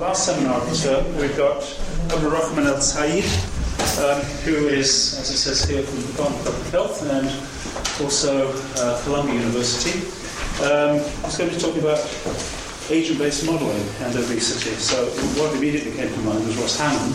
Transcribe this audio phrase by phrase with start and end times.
[0.00, 1.16] last seminar the term.
[1.18, 1.60] We've got
[2.08, 2.30] Dr.
[2.30, 3.24] Rahman El Sayed,
[4.00, 8.50] um, who is, as it says here, from the Department of Public Health and also
[8.76, 10.00] uh, Columbia University.
[10.64, 12.00] Um, he's going to be talking about
[12.90, 14.74] agent-based modelling and obesity.
[14.76, 15.04] So
[15.38, 17.14] what immediately came to mind was Ross Hammond,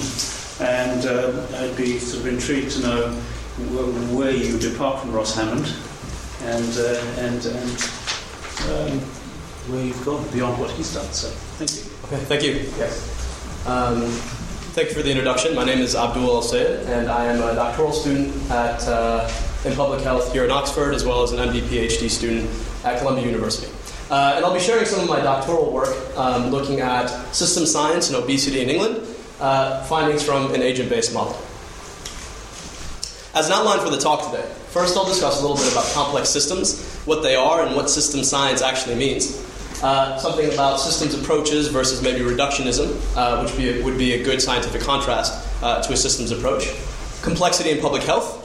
[0.62, 3.12] and uh, I'd be sort of intrigued to know
[4.14, 5.74] where you depart from Ross Hammond
[6.44, 7.72] and uh, and and
[8.70, 9.00] um,
[9.74, 11.12] where you've gone beyond what he's done.
[11.12, 11.95] So thank you.
[12.06, 12.52] Okay, thank you.
[12.78, 13.66] Yes.
[13.66, 14.04] Um,
[14.75, 15.56] thank you for the introduction.
[15.56, 19.28] My name is Abdul El Sayed, and I am a doctoral student at uh,
[19.66, 22.48] in public health here in Oxford, as well as an MD PhD student
[22.84, 23.74] at Columbia University.
[24.12, 28.10] Uh, and I'll be sharing some of my doctoral work um, looking at system science
[28.10, 29.01] and obesity in England,
[29.40, 31.34] uh, findings from an agent based model.
[33.34, 36.30] As an outline for the talk today, first I'll discuss a little bit about complex
[36.30, 39.44] systems, what they are, and what system science actually means.
[39.84, 44.23] Uh, something about systems approaches versus maybe reductionism, uh, which be a, would be a
[44.23, 46.73] good scientific contrast uh, to a systems approach.
[47.22, 48.42] Complexity in public health,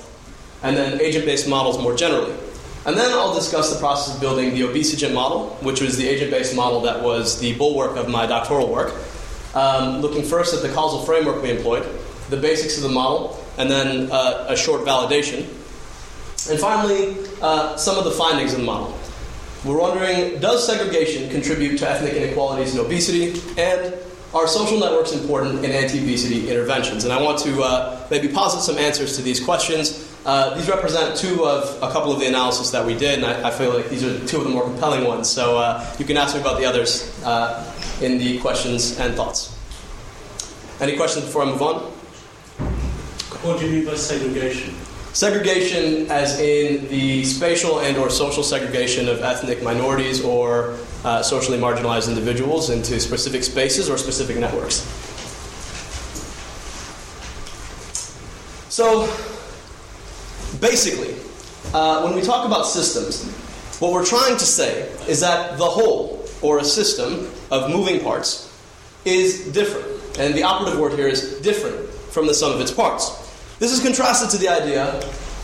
[0.63, 2.35] and then agent based models more generally.
[2.87, 6.31] And then I'll discuss the process of building the Obesigent model, which was the agent
[6.31, 8.95] based model that was the bulwark of my doctoral work.
[9.55, 11.87] Um, looking first at the causal framework we employed,
[12.31, 15.41] the basics of the model, and then uh, a short validation.
[16.49, 18.99] And finally, uh, some of the findings of the model.
[19.65, 23.39] We're wondering does segregation contribute to ethnic inequalities and obesity?
[23.59, 23.95] And
[24.33, 27.05] are social networks important in anti obesity interventions?
[27.05, 30.07] And I want to uh, maybe posit some answers to these questions.
[30.25, 33.49] Uh, these represent two of a couple of the analysis that we did, and I,
[33.49, 35.29] I feel like these are two of the more compelling ones.
[35.29, 39.57] So uh, you can ask me about the others uh, in the questions and thoughts.
[40.81, 41.83] Any questions before I move on?
[43.43, 44.75] What do you mean by segregation?
[45.13, 51.59] Segregation, as in the spatial and or social segregation of ethnic minorities or uh, socially
[51.59, 54.87] marginalized individuals into specific spaces or specific networks.
[58.69, 59.07] So,
[60.61, 61.17] basically,
[61.75, 63.25] uh, when we talk about systems,
[63.81, 68.47] what we're trying to say is that the whole, or a system of moving parts,
[69.05, 69.87] is different.
[70.19, 73.30] And the operative word here is different from the sum of its parts.
[73.61, 74.87] This is contrasted to the idea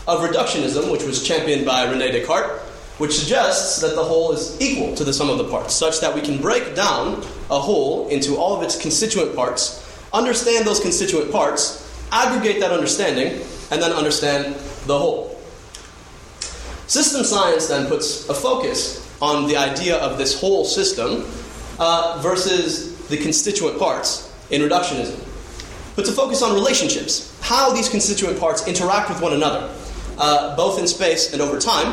[0.07, 2.59] of reductionism, which was championed by Rene Descartes,
[2.97, 6.15] which suggests that the whole is equal to the sum of the parts, such that
[6.15, 11.31] we can break down a whole into all of its constituent parts, understand those constituent
[11.31, 13.39] parts, aggregate that understanding,
[13.69, 14.55] and then understand
[14.87, 15.39] the whole.
[16.87, 21.23] System science then puts a focus on the idea of this whole system
[21.77, 25.26] uh, versus the constituent parts in reductionism
[25.97, 29.73] but to focus on relationships, how these constituent parts interact with one another,
[30.19, 31.91] uh, both in space and over time,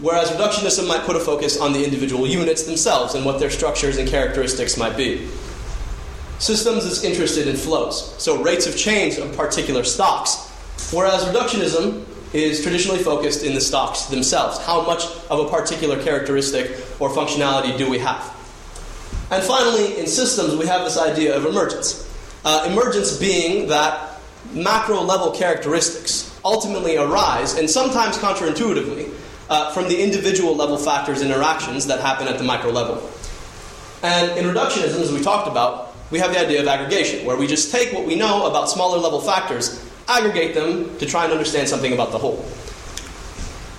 [0.00, 3.98] whereas reductionism might put a focus on the individual units themselves and what their structures
[3.98, 5.28] and characteristics might be.
[6.38, 10.48] Systems is interested in flows, so rates of change of particular stocks,
[10.92, 14.58] whereas reductionism is traditionally focused in the stocks themselves.
[14.58, 16.70] How much of a particular characteristic
[17.00, 18.22] or functionality do we have?
[19.32, 22.06] And finally, in systems, we have this idea of emergence.
[22.46, 24.20] Uh, emergence being that
[24.52, 29.12] macro level characteristics ultimately arise, and sometimes counterintuitively,
[29.50, 33.02] uh, from the individual level factors interactions that happen at the micro level.
[34.04, 37.48] And in reductionism, as we talked about, we have the idea of aggregation, where we
[37.48, 41.68] just take what we know about smaller level factors, aggregate them to try and understand
[41.68, 42.46] something about the whole.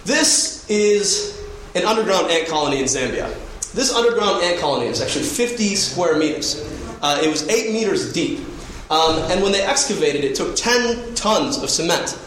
[0.03, 1.41] This is
[1.73, 3.33] an underground ant colony in Zambia.
[3.71, 6.61] This underground ant colony is actually 50 square meters.
[7.01, 8.39] Uh, it was 8 meters deep.
[8.89, 12.17] Um, and when they excavated, it took 10 tons of cement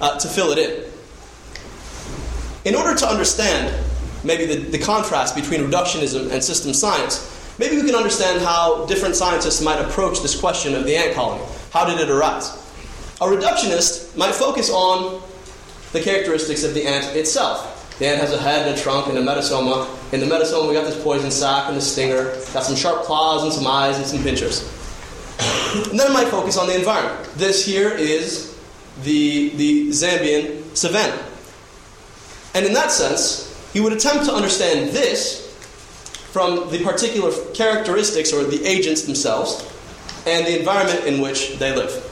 [0.00, 0.84] uh, to fill it in.
[2.64, 3.74] In order to understand
[4.22, 9.16] maybe the, the contrast between reductionism and system science, maybe we can understand how different
[9.16, 11.42] scientists might approach this question of the ant colony.
[11.72, 12.50] How did it arise?
[13.22, 15.22] A reductionist might focus on
[15.92, 17.98] the characteristics of the ant itself.
[17.98, 19.88] The ant has a head and a trunk and a metasoma.
[20.12, 23.44] In the metasoma, we got this poison sac and the stinger, got some sharp claws
[23.44, 24.79] and some eyes and some pinchers.
[25.90, 27.28] And then I might focus on the environment.
[27.36, 28.58] This here is
[29.02, 31.22] the, the Zambian savanna.
[32.54, 35.46] And in that sense, he would attempt to understand this
[36.32, 39.66] from the particular characteristics or the agents themselves
[40.26, 42.06] and the environment in which they live.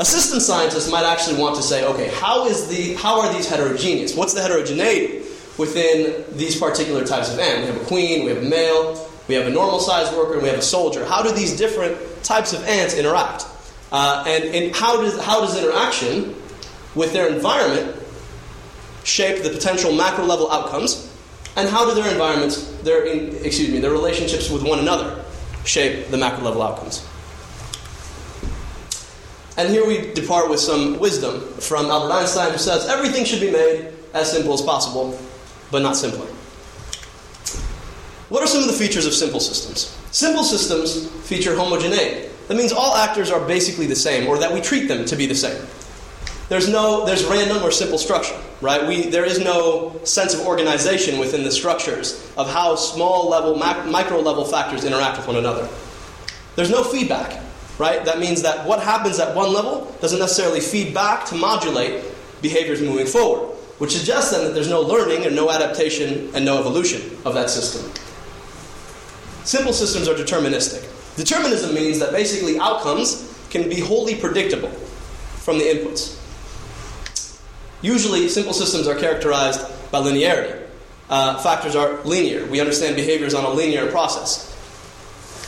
[0.00, 3.48] A system scientist might actually want to say, okay, how, is the, how are these
[3.48, 4.14] heterogeneous?
[4.14, 5.24] What's the heterogeneity
[5.58, 7.62] within these particular types of ant?
[7.62, 10.42] We have a queen, we have a male, we have a normal sized worker, and
[10.42, 11.04] we have a soldier.
[11.04, 13.44] How do these different types of ants interact?
[13.92, 16.34] Uh, and, and how, does, how does interaction
[16.94, 17.94] with their environment
[19.04, 21.04] shape the potential macro level outcomes?
[21.56, 25.24] And how do their environments, their in, excuse me, their relationships with one another
[25.64, 27.06] shape the macro level outcomes.
[29.56, 33.50] And here we depart with some wisdom from Albert Einstein, who says everything should be
[33.50, 35.18] made as simple as possible,
[35.70, 36.26] but not simpler.
[38.28, 39.96] What are some of the features of simple systems?
[40.10, 42.28] Simple systems feature homogeneity.
[42.48, 45.26] That means all actors are basically the same, or that we treat them to be
[45.26, 45.66] the same.
[46.48, 48.86] There's no, there's random or simple structure, right?
[48.86, 54.20] We, there is no sense of organization within the structures of how small level, micro
[54.20, 55.68] level factors interact with one another.
[56.56, 57.42] There's no feedback,
[57.78, 58.04] right?
[58.04, 62.02] That means that what happens at one level doesn't necessarily feed back to modulate
[62.40, 66.58] behaviors moving forward, which suggests then that there's no learning and no adaptation and no
[66.58, 67.90] evolution of that system.
[69.48, 70.86] Simple systems are deterministic.
[71.16, 76.20] Determinism means that basically outcomes can be wholly predictable from the inputs.
[77.80, 80.66] Usually, simple systems are characterized by linearity.
[81.08, 82.44] Uh, factors are linear.
[82.44, 84.54] We understand behaviors on a linear process.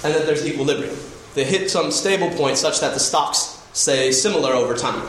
[0.03, 0.97] And that there's equilibrium.
[1.35, 5.07] They hit some stable point such that the stocks stay similar over time.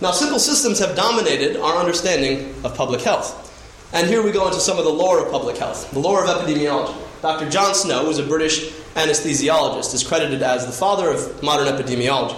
[0.00, 3.90] Now, simple systems have dominated our understanding of public health.
[3.92, 6.30] And here we go into some of the lore of public health, the lore of
[6.30, 7.08] epidemiology.
[7.22, 7.48] Dr.
[7.48, 12.34] John Snow, was a British anesthesiologist, is credited as the father of modern epidemiology.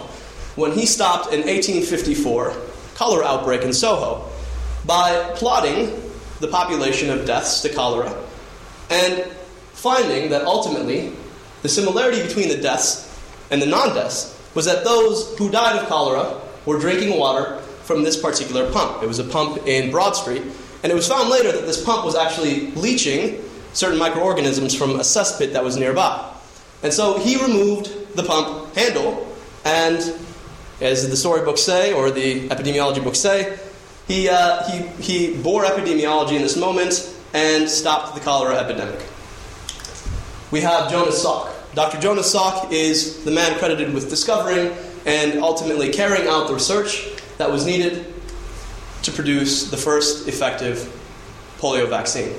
[0.56, 2.54] When he stopped in 1854
[2.94, 4.30] cholera outbreak in Soho
[4.84, 5.98] by plotting
[6.40, 8.14] the population of deaths to cholera
[8.90, 9.24] and
[9.72, 11.14] finding that ultimately
[11.62, 13.10] the similarity between the deaths
[13.50, 18.04] and the non deaths was that those who died of cholera were drinking water from
[18.04, 19.02] this particular pump.
[19.02, 20.42] It was a pump in Broad Street,
[20.82, 23.42] and it was found later that this pump was actually leaching
[23.74, 26.32] certain microorganisms from a cesspit that was nearby.
[26.82, 29.26] And so he removed the pump handle
[29.64, 30.14] and
[30.80, 33.58] as the storybooks say, or the epidemiology books say,
[34.08, 39.00] he, uh, he, he bore epidemiology in this moment and stopped the cholera epidemic.
[40.50, 41.50] We have Jonas Salk.
[41.74, 42.00] Dr.
[42.00, 47.50] Jonas Salk is the man credited with discovering and ultimately carrying out the research that
[47.50, 48.06] was needed
[49.02, 50.90] to produce the first effective
[51.58, 52.34] polio vaccine,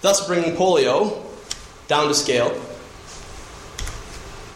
[0.00, 1.22] thus bringing polio
[1.88, 2.50] down to scale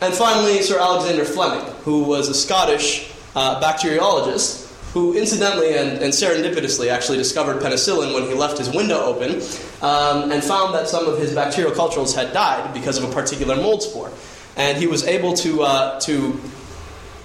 [0.02, 6.12] and finally, Sir Alexander Fleming, who was a Scottish uh, bacteriologist who incidentally and, and,
[6.12, 9.34] serendipitously actually discovered penicillin when he left his window open
[9.82, 13.54] um, and found that some of his bacterial cultures had died because of a particular
[13.54, 14.10] mold spore.
[14.56, 16.40] And he was able to, uh, to,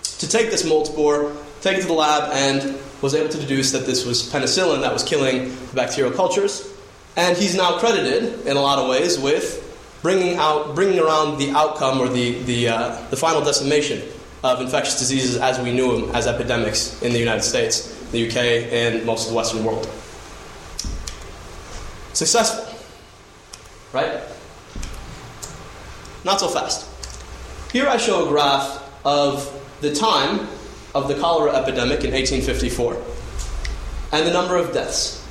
[0.04, 3.72] to take this mold spore, take it to the lab, and was able to deduce
[3.72, 6.75] that this was penicillin that was killing the bacterial cultures.
[7.16, 9.62] And he's now credited, in a lot of ways, with
[10.02, 14.02] bringing out, bringing around the outcome or the, the, uh, the final decimation
[14.44, 18.36] of infectious diseases as we knew them as epidemics in the United States, the UK,
[18.72, 19.90] and most of the Western world.
[22.14, 22.66] Successful,
[23.94, 24.22] right?
[26.24, 26.88] Not so fast.
[27.72, 29.52] Here I show a graph of
[29.82, 30.48] the time
[30.94, 33.02] of the cholera epidemic in 1854
[34.12, 35.26] and the number of deaths.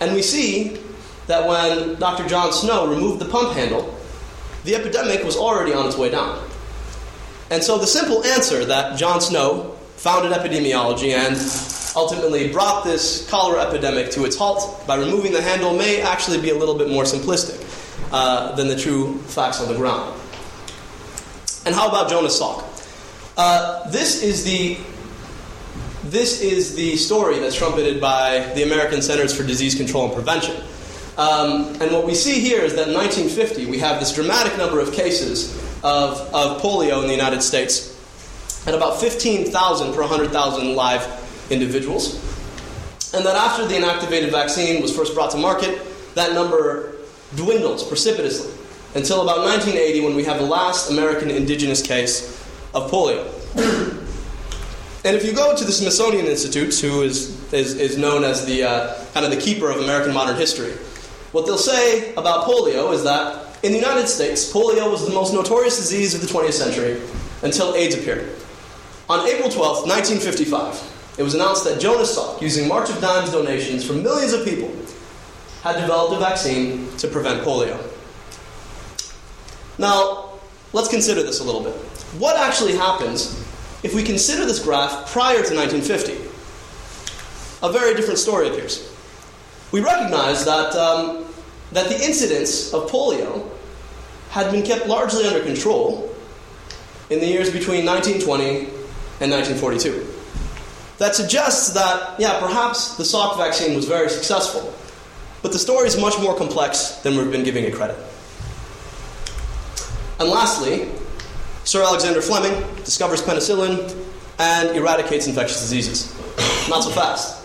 [0.00, 0.78] And we see
[1.28, 2.26] that when Dr.
[2.26, 3.94] John Snow removed the pump handle,
[4.64, 6.44] the epidemic was already on its way down.
[7.50, 11.36] And so the simple answer that John Snow founded epidemiology and
[11.96, 16.50] ultimately brought this cholera epidemic to its halt by removing the handle may actually be
[16.50, 17.64] a little bit more simplistic
[18.12, 20.18] uh, than the true facts on the ground.
[21.66, 22.64] And how about Jonas Salk?
[23.36, 24.78] Uh, this is the
[26.04, 30.56] this is the story that's trumpeted by the American Centers for Disease Control and Prevention.
[31.18, 34.78] Um, and what we see here is that in 1950, we have this dramatic number
[34.78, 37.96] of cases of, of polio in the United States,
[38.68, 42.14] at about 15,000 per 100,000 live individuals.
[43.12, 45.80] And that after the inactivated vaccine was first brought to market,
[46.14, 46.94] that number
[47.34, 48.52] dwindles precipitously
[48.94, 52.40] until about 1980 when we have the last American indigenous case
[52.74, 53.26] of polio.
[55.04, 58.64] And if you go to the Smithsonian Institute, who is, is, is known as the
[58.64, 60.74] uh, kind of the keeper of American modern history,
[61.32, 65.34] what they'll say about polio is that in the United States, polio was the most
[65.34, 67.00] notorious disease of the 20th century
[67.42, 68.34] until AIDS appeared.
[69.08, 73.84] On April 12, 1955, it was announced that Jonas Salk, using March of Dimes donations
[73.84, 74.70] from millions of people,
[75.62, 77.78] had developed a vaccine to prevent polio.
[79.78, 80.30] Now,
[80.72, 81.74] let's consider this a little bit.
[82.18, 83.44] What actually happens
[83.82, 86.28] if we consider this graph prior to 1950?
[87.66, 88.94] A very different story appears
[89.72, 91.24] we recognize that, um,
[91.72, 93.48] that the incidence of polio
[94.30, 96.14] had been kept largely under control
[97.10, 98.66] in the years between 1920
[99.20, 100.06] and 1942.
[100.98, 104.74] That suggests that, yeah, perhaps the Salk vaccine was very successful,
[105.42, 107.96] but the story is much more complex than we've been giving it credit.
[110.18, 110.88] And lastly,
[111.64, 113.94] Sir Alexander Fleming discovers penicillin
[114.38, 116.12] and eradicates infectious diseases.
[116.68, 117.44] Not so fast.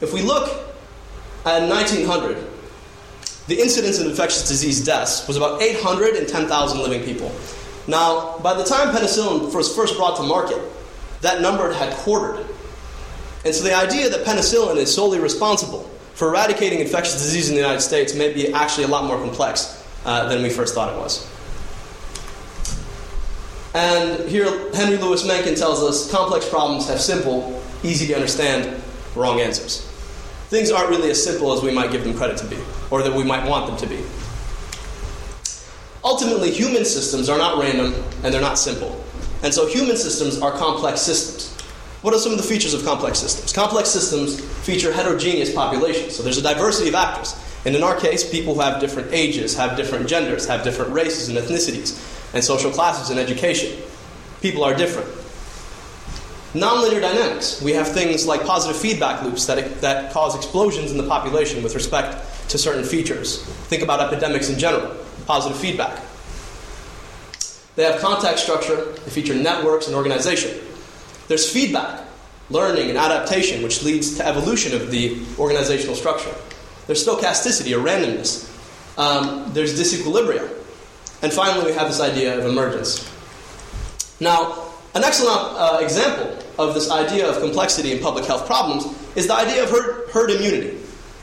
[0.00, 0.67] If we look
[1.56, 2.36] at 1900,
[3.46, 7.32] the incidence of infectious disease deaths was about 810,000 living people.
[7.86, 10.60] Now, by the time penicillin was first brought to market,
[11.22, 12.46] that number had quartered.
[13.44, 17.60] And so the idea that penicillin is solely responsible for eradicating infectious disease in the
[17.60, 20.98] United States may be actually a lot more complex uh, than we first thought it
[20.98, 21.26] was.
[23.74, 28.82] And here, Henry Louis Mencken tells us complex problems have simple, easy to understand,
[29.14, 29.87] wrong answers.
[30.48, 32.56] Things aren't really as simple as we might give them credit to be,
[32.90, 34.02] or that we might want them to be.
[36.02, 37.92] Ultimately, human systems are not random
[38.24, 39.04] and they're not simple.
[39.42, 41.54] And so, human systems are complex systems.
[42.00, 43.52] What are some of the features of complex systems?
[43.52, 47.34] Complex systems feature heterogeneous populations, so there's a diversity of actors.
[47.66, 51.28] And in our case, people who have different ages, have different genders, have different races
[51.28, 53.82] and ethnicities, and social classes and education.
[54.40, 55.08] People are different.
[56.54, 57.60] Nonlinear dynamics.
[57.60, 61.74] We have things like positive feedback loops that, that cause explosions in the population with
[61.74, 63.42] respect to certain features.
[63.68, 66.02] Think about epidemics in general, positive feedback.
[67.76, 70.58] They have contact structure, they feature networks and organization.
[71.28, 72.04] There's feedback,
[72.48, 76.34] learning, and adaptation, which leads to evolution of the organizational structure.
[76.86, 78.48] There's stochasticity or randomness.
[78.98, 80.50] Um, there's disequilibria.
[81.20, 83.08] And finally, we have this idea of emergence.
[84.18, 84.67] Now,
[84.98, 88.84] an excellent uh, example of this idea of complexity in public health problems
[89.16, 90.76] is the idea of herd, herd immunity,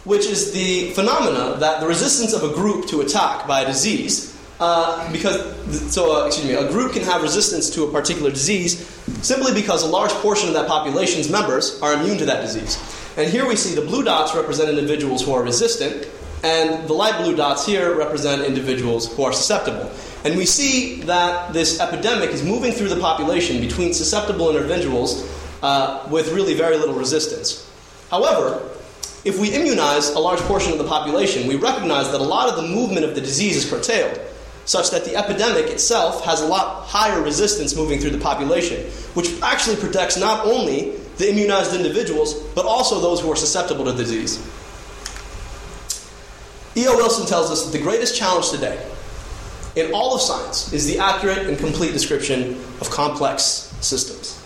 [0.05, 4.34] which is the phenomena that the resistance of a group to attack by a disease
[4.60, 8.88] uh, because so uh, excuse me, a group can have resistance to a particular disease
[9.22, 12.79] simply because a large portion of that population's members are immune to that disease.
[13.17, 16.08] And here we see the blue dots represent individuals who are resistant,
[16.46, 19.92] and the light blue dots here represent individuals who are susceptible.
[20.24, 25.28] And we see that this epidemic is moving through the population between susceptible individuals
[25.64, 27.68] uh, with really very little resistance.
[28.12, 28.62] However,
[29.24, 32.58] if we immunize a large portion of the population, we recognize that a lot of
[32.58, 34.20] the movement of the disease is curtailed
[34.66, 38.84] such that the epidemic itself has a lot higher resistance moving through the population,
[39.14, 43.94] which actually protects not only the immunized individuals, but also those who are susceptible to
[43.94, 44.38] disease.
[46.77, 46.96] E.O.
[46.98, 48.86] Wilson tells us that the greatest challenge today
[49.75, 54.41] in all of science is the accurate and complete description of complex systems.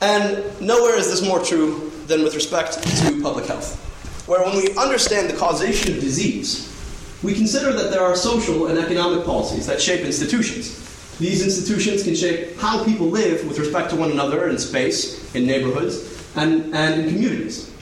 [0.00, 3.78] And nowhere is this more true than with respect to public health,
[4.26, 6.70] where when we understand the causation of disease,
[7.22, 10.80] we consider that there are social and economic policies that shape institutions.
[11.18, 15.46] These institutions can shape how people live with respect to one another in space, in
[15.46, 17.73] neighborhoods, and, and in communities.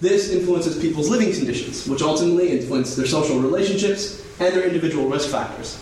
[0.00, 5.28] This influences people's living conditions, which ultimately influence their social relationships and their individual risk
[5.28, 5.78] factors.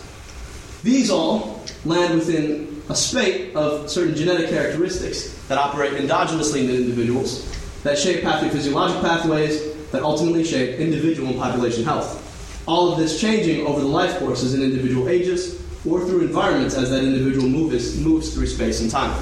[0.83, 7.47] These all land within a spate of certain genetic characteristics that operate endogenously in individuals,
[7.83, 12.25] that shape pathophysiologic pathways, that ultimately shape individual and population health.
[12.67, 16.89] All of this changing over the life courses in individual ages or through environments as
[16.89, 19.17] that individual moves, moves through space and time.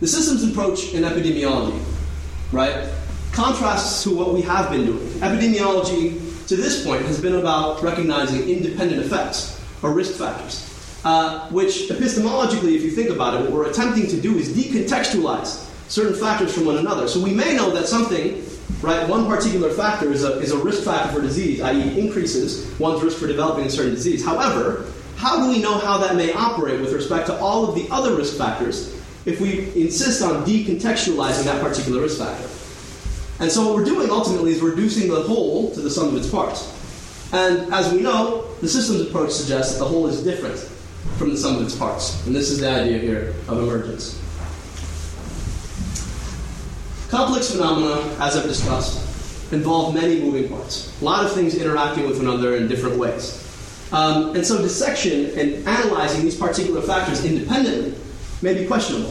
[0.00, 1.80] The systems approach in epidemiology,
[2.52, 2.88] right,
[3.32, 5.06] contrasts to what we have been doing.
[5.20, 11.88] Epidemiology, to this point, has been about recognizing independent effects or risk factors, uh, which
[11.88, 16.52] epistemologically, if you think about it, what we're attempting to do is decontextualize certain factors
[16.52, 17.08] from one another.
[17.08, 18.44] So we may know that something
[18.82, 19.08] right?
[19.08, 23.18] One particular factor is a, is a risk factor for disease, i.e., increases one's risk
[23.18, 24.24] for developing a certain disease.
[24.24, 24.86] However,
[25.16, 28.14] how do we know how that may operate with respect to all of the other
[28.14, 28.94] risk factors
[29.28, 32.48] if we insist on decontextualizing that particular risk factor?
[33.40, 36.28] And so, what we're doing ultimately is reducing the whole to the sum of its
[36.28, 36.74] parts.
[37.32, 40.58] And as we know, the systems approach suggests that the whole is different
[41.18, 42.26] from the sum of its parts.
[42.26, 44.20] And this is the idea here of emergence.
[47.10, 51.00] Complex phenomena, as I've discussed, involve many moving parts.
[51.00, 53.44] A lot of things interacting with one another in different ways.
[53.92, 57.94] Um, and so dissection and analyzing these particular factors independently
[58.42, 59.10] may be questionable.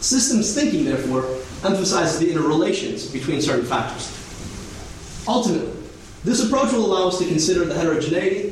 [0.00, 1.24] Systems thinking, therefore,
[1.64, 4.14] emphasizes the interrelations between certain factors.
[5.26, 5.72] Ultimately,
[6.24, 8.50] this approach will allow us to consider the heterogeneity,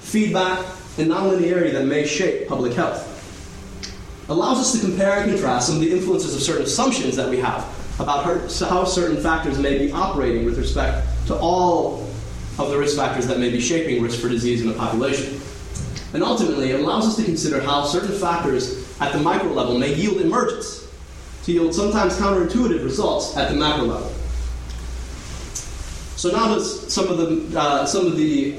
[0.00, 0.58] feedback,
[0.98, 3.10] and nonlinearity that may shape public health
[4.28, 7.38] allows us to compare and contrast some of the influences of certain assumptions that we
[7.38, 7.64] have
[8.00, 12.08] about how certain factors may be operating with respect to all
[12.58, 15.40] of the risk factors that may be shaping risk for disease in a population.
[16.14, 19.92] And ultimately, it allows us to consider how certain factors at the micro level may
[19.92, 20.88] yield emergence,
[21.42, 24.12] to yield sometimes counterintuitive results at the macro level.
[26.16, 28.52] So now to some of the uh, some of the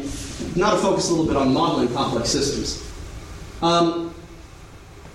[0.55, 2.83] now to focus a little bit on modeling complex systems.
[3.61, 4.13] Um,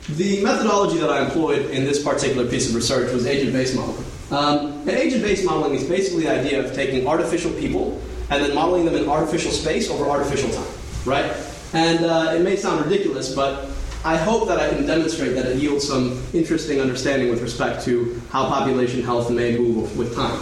[0.09, 4.05] the methodology that I employed in this particular piece of research was agent-based modeling.
[4.31, 8.87] Um, and agent-based modeling is basically the idea of taking artificial people and then modeling
[8.87, 11.31] them in artificial space over artificial time, right?
[11.73, 13.69] And uh, it may sound ridiculous, but
[14.05, 18.21] I hope that I can demonstrate that it yields some interesting understanding with respect to
[18.31, 20.41] how population health may move with time.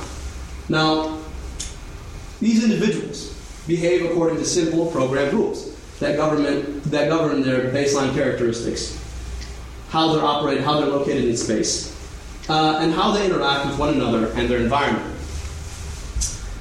[0.69, 1.19] Now,
[2.41, 3.35] these individuals
[3.67, 8.97] behave according to simple programmed rules that, government, that govern their baseline characteristics,
[9.91, 11.95] how they're operated, how they're located in space,
[12.49, 15.18] uh, and how they interact with one another and their environment.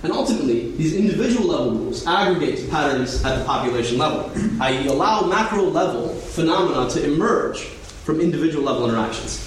[0.08, 5.28] And ultimately, these individual level rules aggregate to patterns at the population level, i.e., allow
[5.28, 7.64] macro level phenomena to emerge
[8.06, 9.44] from individual level interactions.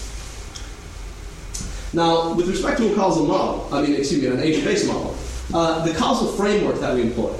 [1.94, 5.16] Now, with respect to a causal model, I mean, excuse me, an agent based model,
[5.54, 7.34] uh, the causal framework that we employ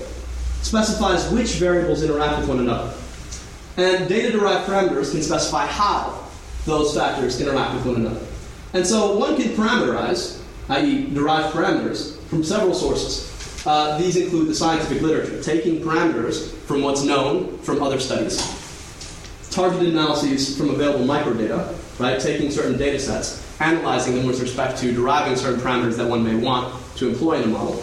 [0.62, 2.90] specifies which variables interact with one another.
[3.76, 6.24] And data derived parameters can specify how
[6.64, 8.26] those factors interact with one another.
[8.72, 13.26] And so one can parameterize, i.e., derive parameters, from several sources.
[13.66, 18.38] Uh, these include the scientific literature, taking parameters from what's known from other studies,
[19.50, 24.92] targeted analyses from available microdata, right, taking certain data sets, analyzing them with respect to
[24.92, 27.82] deriving certain parameters that one may want to employ in a model,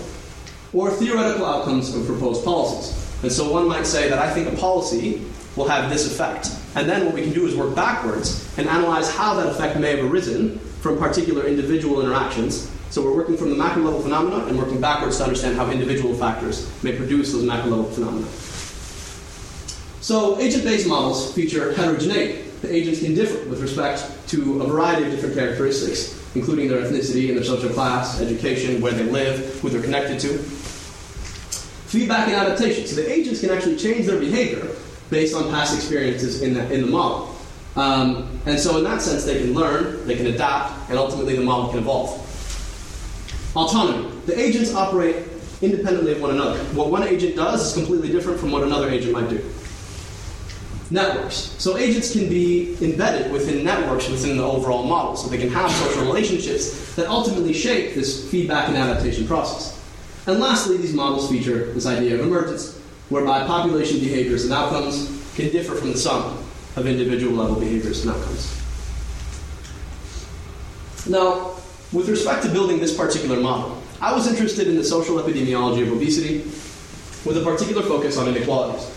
[0.74, 2.96] or theoretical outcomes of proposed policies.
[3.22, 5.22] And so one might say that I think a policy
[5.56, 6.51] will have this effect.
[6.75, 9.98] And then what we can do is work backwards and analyze how that effect may
[9.98, 14.58] have arisen from particular individual interactions so we're working from the macro level phenomena and
[14.58, 18.27] working backwards to understand how individual factors may produce those macro level phenomena.
[20.01, 22.44] So agent-based models feature heterogeneity.
[22.62, 27.27] The agents can differ with respect to a variety of different characteristics, including their ethnicity
[27.27, 30.38] and their social class, education, where they live, who they're connected to.
[31.88, 32.88] Feedback and adaptation.
[32.88, 34.67] So the agents can actually change their behavior
[35.10, 37.36] based on past experiences in the, in the model.
[37.75, 41.44] Um, and so in that sense, they can learn, they can adapt, and ultimately the
[41.44, 42.26] model can evolve.
[43.55, 44.10] Autonomy.
[44.25, 45.25] The agents operate
[45.62, 46.60] independently of one another.
[46.75, 49.44] What one agent does is completely different from what another agent might do.
[50.90, 51.36] Networks.
[51.57, 55.16] So agents can be embedded within networks within the overall model.
[55.16, 59.74] So they can have social relationships that ultimately shape this feedback and adaptation process.
[60.27, 62.77] And lastly, these models feature this idea of emergence,
[63.10, 66.38] whereby population behaviors and outcomes can differ from the sum
[66.75, 68.53] of individual level behaviors and outcomes.
[71.07, 71.56] Now,
[71.94, 75.92] with respect to building this particular model, I was interested in the social epidemiology of
[75.92, 76.40] obesity
[77.26, 78.94] with a particular focus on inequalities.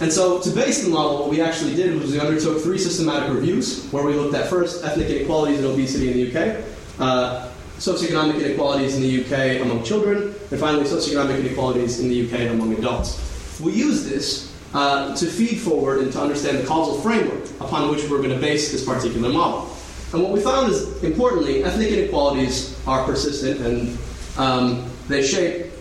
[0.00, 3.32] And so, to base the model, what we actually did was we undertook three systematic
[3.34, 6.64] reviews where we looked at first ethnic inequalities in obesity in the UK,
[6.98, 12.50] uh, socioeconomic inequalities in the UK among children, and finally, socioeconomic inequalities in the UK
[12.52, 13.20] among adults.
[13.60, 18.08] We use this uh, to feed forward and to understand the causal framework upon which
[18.08, 19.73] we're going to base this particular model.
[20.14, 23.98] And what we found is, importantly, ethnic inequalities are persistent and
[24.38, 25.72] um, they shape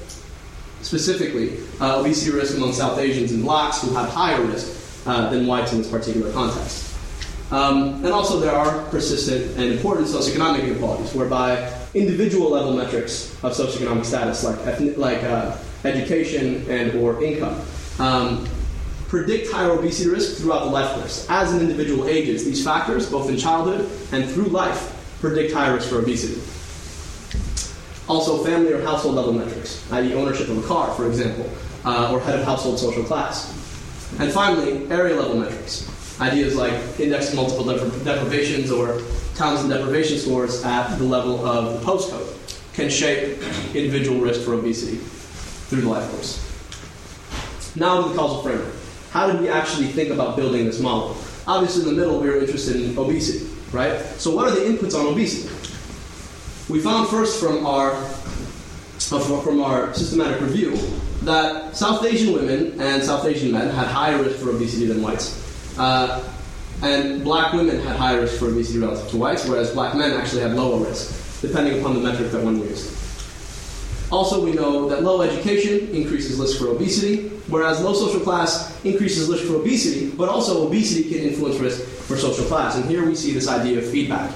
[0.82, 5.46] specifically uh, obesity risk among South Asians and blacks who have higher risk uh, than
[5.46, 6.96] whites in this particular context.
[7.52, 13.54] Um, and also, there are persistent and important socioeconomic inequalities, whereby individual level metrics of
[13.54, 17.62] socioeconomic status, like, ethnic, like uh, education and or income,
[18.00, 18.48] um,
[19.14, 21.28] predict higher obesity risk throughout the life course.
[21.30, 24.90] As an individual ages, these factors, both in childhood and through life,
[25.22, 26.42] predict higher risk for obesity.
[28.10, 31.48] Also, family or household level metrics, i.e., ownership of a car, for example,
[31.86, 33.52] uh, or head of household social class.
[34.18, 35.88] And finally, area level metrics,
[36.20, 37.66] ideas like index multiple
[38.04, 39.00] deprivations or
[39.36, 42.34] Townsend deprivation scores at the level of the postcode
[42.74, 43.38] can shape
[43.76, 46.40] individual risk for obesity through the life course.
[47.76, 48.74] Now to the causal framework
[49.14, 51.16] how did we actually think about building this model?
[51.46, 54.00] Obviously, in the middle, we were interested in obesity, right?
[54.18, 55.54] So, what are the inputs on obesity?
[56.68, 60.76] We found first from our uh, from our systematic review
[61.22, 65.78] that South Asian women and South Asian men had higher risk for obesity than whites.
[65.78, 66.28] Uh,
[66.82, 70.42] and black women had higher risk for obesity relative to whites, whereas black men actually
[70.42, 73.03] had lower risk, depending upon the metric that one used.
[74.12, 79.28] Also, we know that low education increases risk for obesity, whereas low social class increases
[79.30, 82.76] risk for obesity, but also obesity can influence risk for social class.
[82.76, 84.32] And here we see this idea of feedback.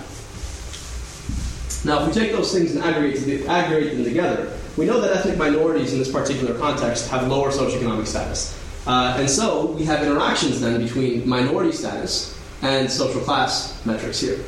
[1.86, 5.38] Now, if we take those things and aggregate, aggregate them together, we know that ethnic
[5.38, 8.58] minorities in this particular context have lower socioeconomic status.
[8.86, 14.40] Uh, and so we have interactions then between minority status and social class metrics here.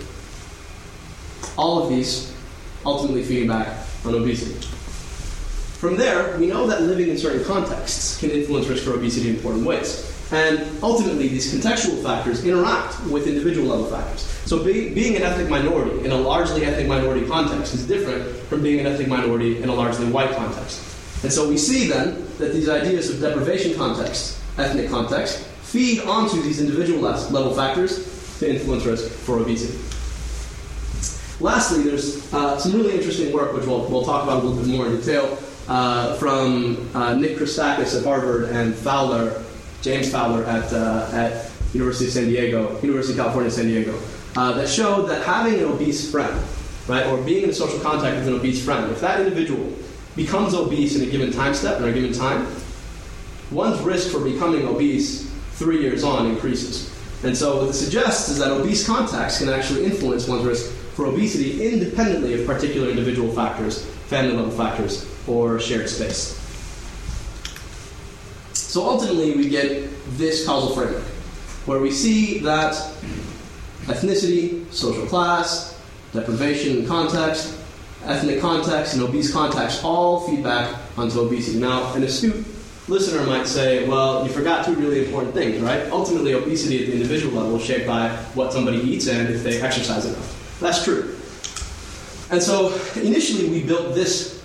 [1.58, 2.34] All of these
[2.86, 4.66] ultimately feeding back on obesity.
[5.80, 9.36] From there, we know that living in certain contexts can influence risk for obesity in
[9.38, 10.14] important ways.
[10.30, 14.24] And ultimately, these contextual factors interact with individual level factors.
[14.44, 18.62] So, be, being an ethnic minority in a largely ethnic minority context is different from
[18.62, 20.84] being an ethnic minority in a largely white context.
[21.24, 26.42] And so, we see then that these ideas of deprivation context, ethnic context, feed onto
[26.42, 29.80] these individual level factors to influence risk for obesity.
[31.40, 34.68] Lastly, there's uh, some really interesting work, which we'll, we'll talk about a little bit
[34.68, 35.40] more in detail,
[35.70, 39.44] uh, from uh, Nick Christakis at Harvard and Fowler
[39.82, 43.98] James Fowler at, uh, at University of San Diego, University of California, San Diego,
[44.36, 46.40] uh, that showed that having an obese friend,
[46.88, 49.74] right, or being in a social contact with an obese friend, if that individual
[50.16, 52.46] becomes obese in a given time step, in a given time,
[53.52, 56.94] one's risk for becoming obese three years on increases.
[57.24, 61.06] And so what this suggests is that obese contacts can actually influence one's risk for
[61.06, 66.36] obesity independently of particular individual factors, family level factors, or shared space.
[68.54, 71.04] So ultimately, we get this causal framework,
[71.66, 72.74] where we see that
[73.86, 75.80] ethnicity, social class,
[76.14, 77.56] deprivation and context,
[78.06, 81.60] ethnic context, and obese context all feed back onto obesity.
[81.60, 82.46] Now, an astute
[82.88, 85.90] listener might say, well, you forgot two really important things, right?
[85.92, 89.62] Ultimately, obesity at the individual level is shaped by what somebody eats and if they
[89.62, 90.60] exercise enough.
[90.60, 91.16] That's true.
[92.32, 94.44] And so, initially, we built this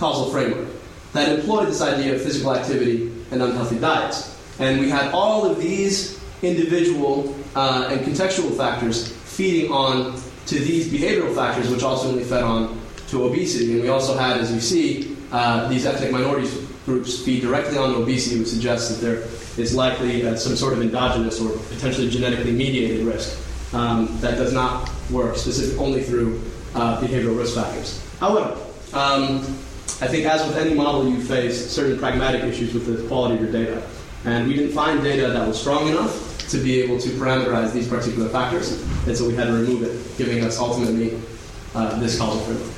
[0.00, 0.66] causal framework
[1.12, 4.36] that employed this idea of physical activity and unhealthy diets.
[4.58, 10.88] And we had all of these individual uh, and contextual factors feeding on to these
[10.88, 13.72] behavioral factors, which ultimately fed on to obesity.
[13.74, 16.54] And we also had, as you see, uh, these ethnic minorities
[16.86, 19.22] groups feed directly on obesity, which suggests that there
[19.62, 23.38] is likely uh, some sort of endogenous or potentially genetically mediated risk
[23.74, 26.40] um, that does not work specific only through
[26.74, 28.02] uh, behavioral risk factors.
[28.18, 28.56] However,
[28.92, 29.44] um,
[30.02, 33.40] I think, as with any model, you face certain pragmatic issues with the quality of
[33.42, 33.82] your data.
[34.24, 37.88] And we didn't find data that was strong enough to be able to parameterize these
[37.88, 41.20] particular factors, and so we had to remove it, giving us ultimately
[41.74, 42.74] uh, this causal framework.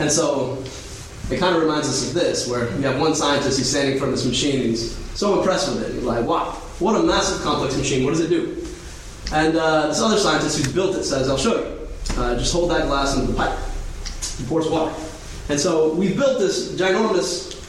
[0.00, 0.58] And so
[1.30, 3.98] it kind of reminds us of this, where you have one scientist who's standing in
[3.98, 5.94] front of this machine and he's so impressed with it.
[5.94, 8.04] He's like, wow, what a massive complex machine.
[8.04, 8.66] What does it do?
[9.32, 11.88] And uh, this other scientist who's built it says, I'll show you.
[12.20, 13.56] Uh, just hold that glass into the pipe.
[14.38, 14.94] He pours water.
[15.48, 17.60] And so we've built this ginormous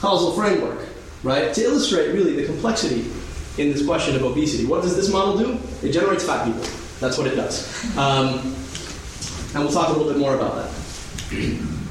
[0.00, 0.86] causal framework,
[1.22, 3.10] right, to illustrate really the complexity
[3.58, 4.66] in this question of obesity.
[4.66, 5.58] What does this model do?
[5.82, 6.62] It generates fat people.
[7.00, 7.96] That's what it does.
[7.96, 8.54] Um,
[9.54, 10.70] and we'll talk a little bit more about that.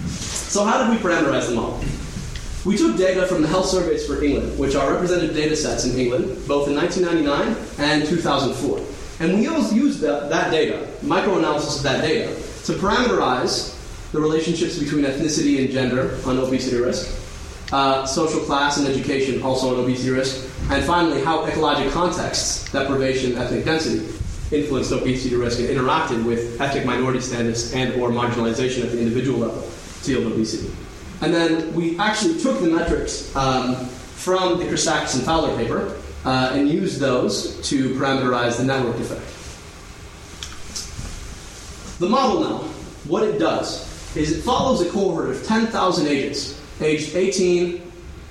[0.09, 1.83] So, how did we parameterize the model?
[2.65, 5.97] We took data from the health surveys for England, which are representative data sets in
[5.97, 8.79] England, both in 1999 and 2004.
[9.19, 12.33] And we used that, that data, microanalysis of that data,
[12.65, 13.72] to parameterize
[14.13, 17.19] the relationships between ethnicity and gender on obesity risk,
[17.73, 23.35] uh, social class and education also on obesity risk, and finally, how ecologic contexts, deprivation,
[23.35, 24.05] ethnic density,
[24.55, 29.39] influenced obesity risk and interacted with ethnic minority status and or marginalization at the individual
[29.39, 29.67] level
[30.03, 30.71] to yield obesity.
[31.21, 36.51] And then we actually took the metrics um, from the Christakis and Fowler paper uh,
[36.53, 39.21] and used those to parameterize the network effect.
[41.99, 42.57] The model now,
[43.05, 47.81] what it does is it follows a cohort of 10,000 agents, aged 18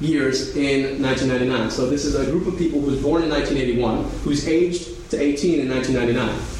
[0.01, 1.71] years in 1999.
[1.71, 5.21] So this is a group of people who was born in 1981, who's aged to
[5.21, 6.53] 18 in 1999.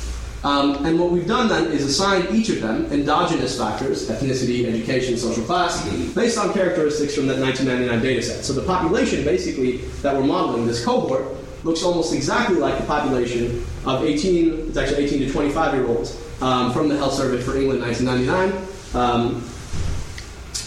[0.45, 5.17] Um, and what we've done then is assign each of them endogenous factors, ethnicity, education,
[5.17, 8.45] social class, based on characteristics from that 1999 data set.
[8.45, 11.27] So the population basically that we're modeling, this cohort,
[11.63, 16.21] looks almost exactly like the population of 18, it's actually 18 to 25 year olds
[16.43, 19.45] um, from the Health Survey for England 1999 um,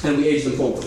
[0.03, 0.85] and we age them forward.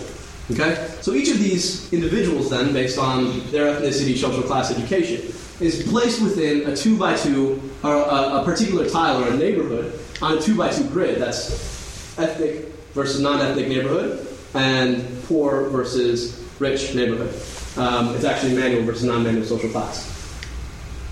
[0.51, 0.89] Okay?
[1.01, 6.21] So each of these individuals, then, based on their ethnicity, social class, education, is placed
[6.21, 10.41] within a two by two, or a, a particular tile or a neighborhood on a
[10.41, 11.19] two by two grid.
[11.19, 17.33] That's ethnic versus non ethnic neighborhood, and poor versus rich neighborhood.
[17.77, 20.15] Um, it's actually manual versus non manual social class.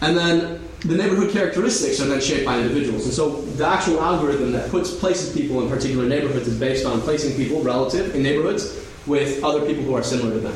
[0.02, 3.04] And then the neighborhood characteristics are then shaped by individuals.
[3.04, 7.02] And so the actual algorithm that puts places people in particular neighborhoods is based on
[7.02, 10.54] placing people relative in neighborhoods with other people who are similar to them.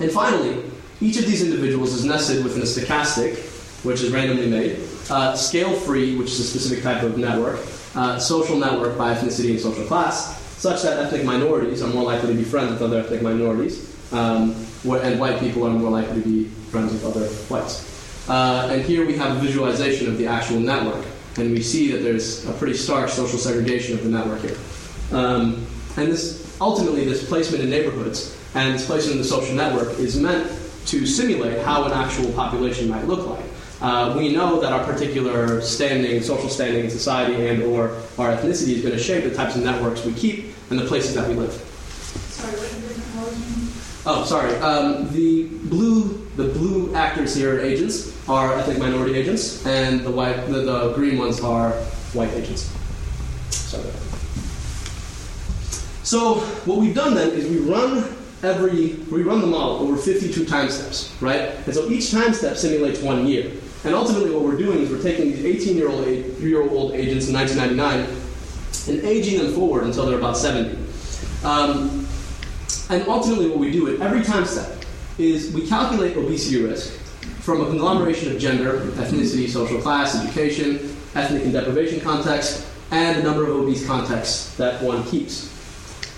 [0.00, 0.64] And finally,
[1.00, 3.36] each of these individuals is nested within a stochastic,
[3.84, 7.60] which is randomly made, uh, scale free, which is a specific type of network,
[7.94, 12.28] uh, social network by ethnicity and social class, such that ethnic minorities are more likely
[12.28, 16.28] to be friends with other ethnic minorities, um, and white people are more likely to
[16.28, 18.28] be friends with other whites.
[18.28, 21.06] Uh, and here we have a visualization of the actual network,
[21.36, 24.56] and we see that there's a pretty stark social segregation of the network here.
[25.12, 25.64] Um,
[25.96, 30.18] and this ultimately, this placement in neighborhoods and this placement in the social network is
[30.18, 30.50] meant
[30.86, 33.44] to simulate how an actual population might look like.
[33.80, 38.74] Uh, we know that our particular standing, social standing in society, and or our ethnicity
[38.74, 41.34] is going to shape the types of networks we keep and the places that we
[41.34, 41.52] live.
[41.52, 43.04] Sorry, what are the different
[44.06, 44.54] Oh, sorry.
[44.56, 50.10] Um, the blue, the blue actors here are agents are ethnic minority agents, and the
[50.10, 51.70] white, the, the green ones are
[52.12, 52.70] white agents.
[53.50, 53.84] Sorry.
[56.02, 58.04] So what we've done then is we run
[58.42, 61.54] every we run the model over 52 time steps, right?
[61.66, 63.50] And so each time step simulates one year.
[63.84, 67.28] And ultimately, what we're doing is we're taking these 18 year old year old agents
[67.28, 70.78] in 1999 and aging them forward until they're about 70.
[71.44, 72.06] Um,
[72.90, 74.83] and ultimately, what we do at every time step
[75.18, 76.92] is we calculate obesity risk
[77.40, 83.22] from a conglomeration of gender, ethnicity, social class, education, ethnic and deprivation context, and a
[83.22, 85.50] number of obese contexts that one keeps.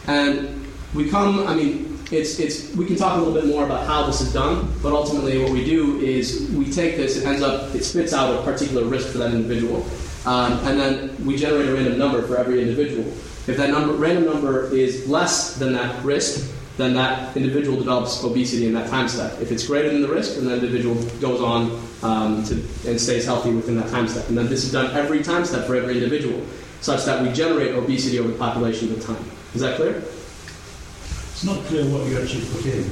[0.06, 3.86] And we come, I mean, it's, it's, we can talk a little bit more about
[3.86, 7.42] how this is done, but ultimately what we do is we take this, it ends
[7.42, 9.84] up, it spits out a particular risk for that individual,
[10.24, 13.04] um, and then we generate a random number for every individual.
[13.48, 18.66] If that number, random number is less than that risk, then that individual develops obesity
[18.66, 19.40] in that time step.
[19.40, 22.54] If it's greater than the risk, then that individual goes on um, to,
[22.86, 24.28] and stays healthy within that time step.
[24.28, 26.44] And then this is done every time step for every individual,
[26.82, 29.24] such that we generate obesity over the population of time.
[29.54, 29.96] Is that clear?
[29.96, 32.90] It's not clear what you actually put in.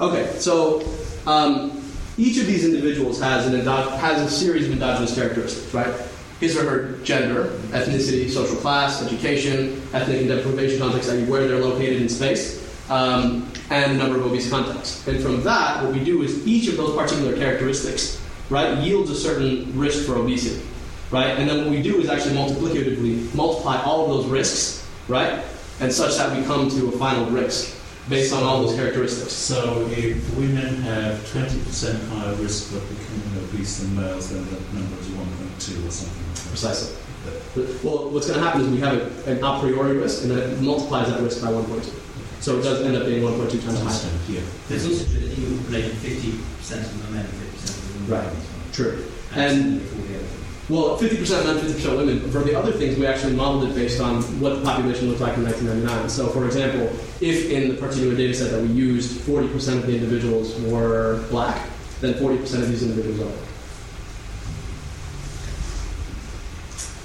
[0.00, 0.88] Okay, so
[1.26, 1.82] um,
[2.16, 5.92] each of these individuals has, an endo- has a series of endogenous characteristics, right?
[6.40, 11.60] His or her gender, ethnicity, social class, education, ethnic and deprivation context, i.e., where they're
[11.60, 15.06] located in space, um, and the number of obese contexts.
[15.08, 18.20] And from that, what we do is each of those particular characteristics,
[18.50, 20.64] right, yields a certain risk for obesity,
[21.10, 21.38] right?
[21.38, 25.42] And then what we do is actually multiplicatively multiply all of those risks, right,
[25.80, 27.74] and such that we come to a final risk
[28.08, 29.32] based on all those characteristics.
[29.32, 35.00] So if women have 20% higher risk of becoming obese than males, then that number
[35.00, 36.48] is 1.2 or something like.
[36.48, 36.96] Precisely.
[37.82, 38.94] Well, what's going to happen is we have
[39.26, 42.03] a, an a priori risk, and then it multiplies that risk by 1.2.
[42.44, 43.88] So it does end up being 1.2 times higher.
[43.88, 44.40] Understand, yeah.
[44.68, 48.14] But it's also true that you populated 50% of the men and 50% of the
[48.14, 48.26] women.
[48.26, 48.36] Right.
[48.74, 49.04] True.
[49.32, 50.28] And, And before the other.
[50.68, 52.30] well, 50% men, 50% women.
[52.30, 55.38] For the other things, we actually modeled it based on what the population looked like
[55.38, 56.10] in 1999.
[56.10, 59.94] So, for example, if in the particular data set that we used, 40% of the
[59.94, 61.66] individuals were black,
[62.02, 63.38] then 40% of these individuals are.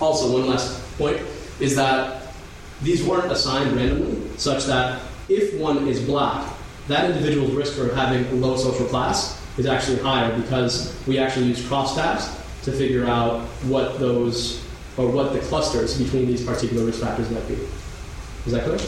[0.04, 1.21] Also, one last point
[1.62, 2.34] is that
[2.82, 4.99] these weren't assigned randomly, such that
[5.30, 6.54] if one is black,
[6.88, 11.46] that individual's risk for having a low social class is actually higher because we actually
[11.46, 14.65] use crosstabs to figure out what those
[14.98, 17.58] or what the clusters between these particular risk factors might be.
[18.46, 18.80] Is that clear?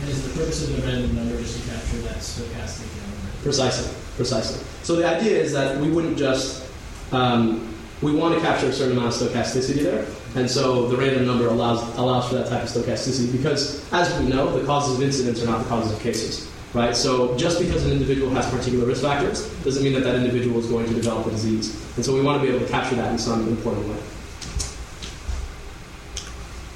[0.00, 3.42] And is the purpose of the random number just to capture that stochastic element?
[3.42, 4.64] Precisely, precisely.
[4.82, 6.68] So the idea is that we wouldn't just
[7.12, 7.71] um,
[8.02, 11.46] we want to capture a certain amount of stochasticity there, and so the random number
[11.46, 15.40] allows allows for that type of stochasticity because, as we know, the causes of incidents
[15.42, 16.96] are not the causes of cases, right?
[16.96, 20.66] So just because an individual has particular risk factors doesn't mean that that individual is
[20.66, 23.12] going to develop a disease, and so we want to be able to capture that
[23.12, 23.96] in some important way.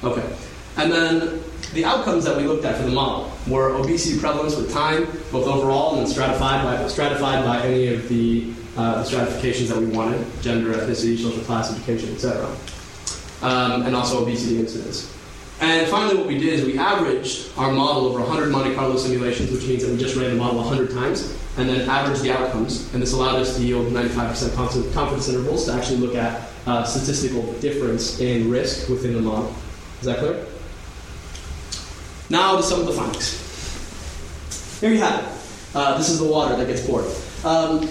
[0.03, 0.35] Okay,
[0.77, 4.71] and then the outcomes that we looked at for the model were obesity prevalence with
[4.71, 9.69] time, both overall and then stratified by stratified by any of the uh, the stratifications
[9.69, 12.45] that we wanted: gender, ethnicity, social class, education, etc.
[13.41, 15.13] Um, and also obesity incidence.
[15.59, 19.51] And finally, what we did is we averaged our model over 100 Monte Carlo simulations,
[19.51, 22.93] which means that we just ran the model 100 times, and then averaged the outcomes.
[22.93, 26.83] And this allowed us to yield 95% confidence- confidence intervals to actually look at uh,
[26.83, 29.51] statistical difference in risk within the model.
[29.99, 30.45] Is that clear?
[32.29, 33.43] Now to some of the findings.
[34.79, 35.75] Here you have it.
[35.75, 37.05] Uh, this is the water that gets poured.
[37.43, 37.87] Um,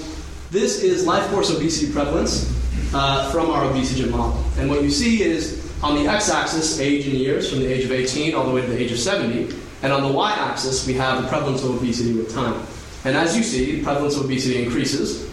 [0.50, 2.52] this is life course obesity prevalence
[2.94, 4.42] uh, from our obesity model.
[4.59, 7.92] And what you see is on the x-axis, age in years, from the age of
[7.92, 9.54] 18 all the way to the age of 70.
[9.82, 12.66] And on the y-axis, we have the prevalence of obesity with time.
[13.04, 15.30] And as you see, the prevalence of obesity increases,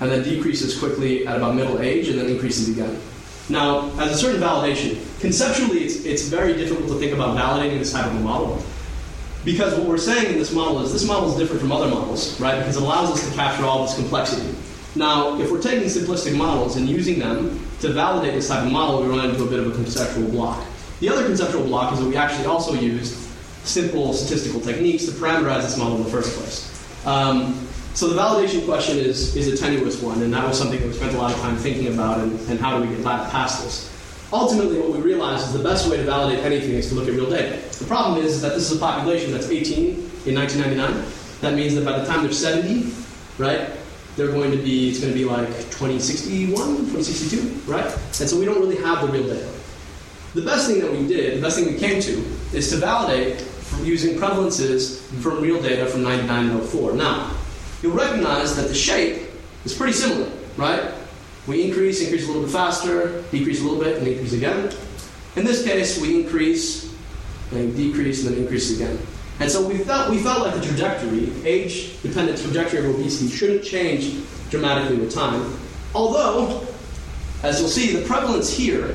[0.00, 3.00] and then decreases quickly at about middle age, and then increases again.
[3.48, 7.92] Now, as a certain validation, conceptually, it's, it's very difficult to think about validating this
[7.92, 8.62] type of a model.
[9.44, 12.38] Because what we're saying in this model is this model is different from other models,
[12.40, 12.58] right?
[12.58, 14.56] Because it allows us to capture all this complexity.
[14.94, 19.02] Now, if we're taking simplistic models and using them to validate this type of model,
[19.02, 20.64] we run into a bit of a conceptual block.
[21.00, 23.14] The other conceptual block is that we actually also used
[23.64, 26.68] simple statistical techniques to parameterize this model in the first place.
[27.04, 30.86] Um, so the validation question is, is a tenuous one, and that was something that
[30.86, 33.64] we spent a lot of time thinking about, and, and how do we get past
[33.64, 33.91] this.
[34.32, 37.14] Ultimately what we realize is the best way to validate anything is to look at
[37.14, 37.60] real data.
[37.78, 39.90] The problem is that this is a population that's 18
[40.26, 41.04] in 1999.
[41.40, 42.92] That means that by the time they're 70,
[43.38, 43.70] right,
[44.16, 47.84] they're going to be, it's going to be like 2061, 2062, right?
[47.84, 49.48] And so we don't really have the real data.
[50.34, 52.12] The best thing that we did, the best thing we came to,
[52.54, 53.46] is to validate
[53.82, 56.92] using prevalences from real data from 99 and 04.
[56.92, 57.34] Now,
[57.82, 59.28] you'll recognize that the shape
[59.64, 60.92] is pretty similar, right?
[61.46, 64.72] We increase, increase a little bit faster, decrease a little bit, and increase again.
[65.34, 66.94] In this case, we increase,
[67.50, 68.98] then decrease, and then increase again.
[69.40, 74.22] And so we felt, we felt like the trajectory, age-dependent trajectory of obesity, shouldn't change
[74.50, 75.56] dramatically with time.
[75.94, 76.66] Although,
[77.42, 78.94] as you'll see, the prevalence here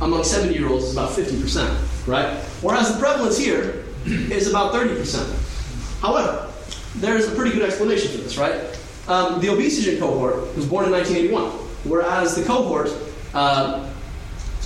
[0.00, 2.38] among 70 year olds is about 50%, right?
[2.62, 6.00] Whereas the prevalence here is about 30%.
[6.00, 6.50] However,
[6.96, 8.79] there's a pretty good explanation for this, right?
[9.08, 11.50] Um, the obesity cohort was born in 1981,
[11.84, 12.90] whereas the cohort
[13.34, 13.90] uh,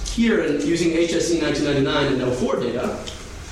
[0.07, 2.99] here in, using HSE 1999 and 04 data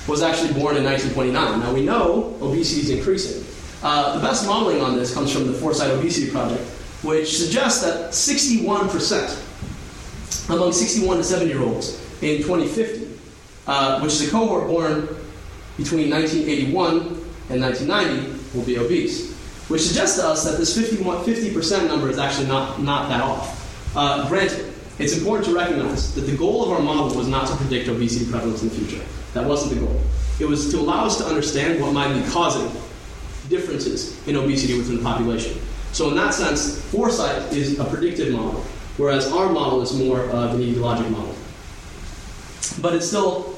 [0.07, 1.59] was actually born in 1929.
[1.59, 3.43] Now we know obesity is increasing.
[3.81, 6.61] Uh, the best modeling on this comes from the Foresight Obesity Project,
[7.03, 13.07] which suggests that 61% among 61 to 70 year olds in 2050,
[13.67, 15.07] uh, which is a cohort born
[15.77, 16.97] between 1981
[17.49, 19.32] and 1990, will be obese.
[19.67, 23.95] Which suggests to us that this 51, 50% number is actually not, not that off.
[23.95, 27.55] Uh, granted, it's important to recognize that the goal of our model was not to
[27.55, 29.03] predict obesity prevalence in the future.
[29.33, 30.01] That wasn't the goal.
[30.39, 32.69] It was to allow us to understand what might be causing
[33.49, 35.59] differences in obesity within the population.
[35.91, 38.61] So, in that sense, foresight is a predictive model,
[38.97, 41.35] whereas our model is more of an etiologic model.
[42.81, 43.52] But it's still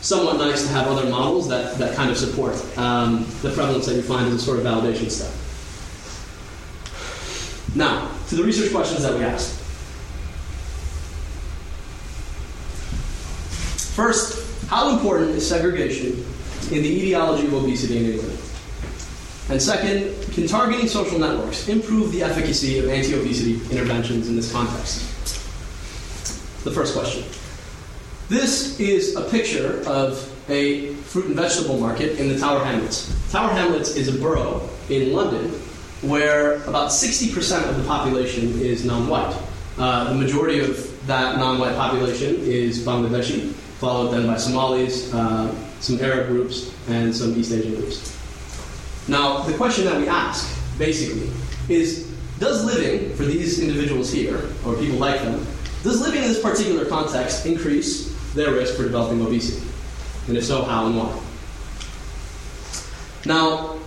[0.00, 3.94] somewhat nice to have other models that, that kind of support um, the prevalence that
[3.94, 5.32] you find as a sort of validation step.
[7.74, 9.58] Now, to the research questions that we asked.
[13.94, 16.24] First, how important is segregation
[16.70, 18.38] in the etiology of obesity in England?
[19.50, 24.50] And second, can targeting social networks improve the efficacy of anti obesity interventions in this
[24.52, 25.02] context?
[26.64, 27.24] The first question.
[28.30, 30.14] This is a picture of
[30.48, 33.12] a fruit and vegetable market in the Tower Hamlets.
[33.32, 35.50] Tower Hamlets is a borough in London
[36.02, 39.36] where about 60% of the population is non white.
[39.76, 45.52] Uh, the majority of that non white population is Bangladeshi, followed then by Somalis, uh,
[45.80, 48.16] some Arab groups, and some East Asian groups.
[49.08, 51.28] Now, the question that we ask, basically,
[51.68, 55.44] is does living for these individuals here, or people like them,
[55.82, 59.66] does living in this particular context increase their risk for developing obesity?
[60.28, 61.20] And if so, how and why?
[63.26, 63.78] Now,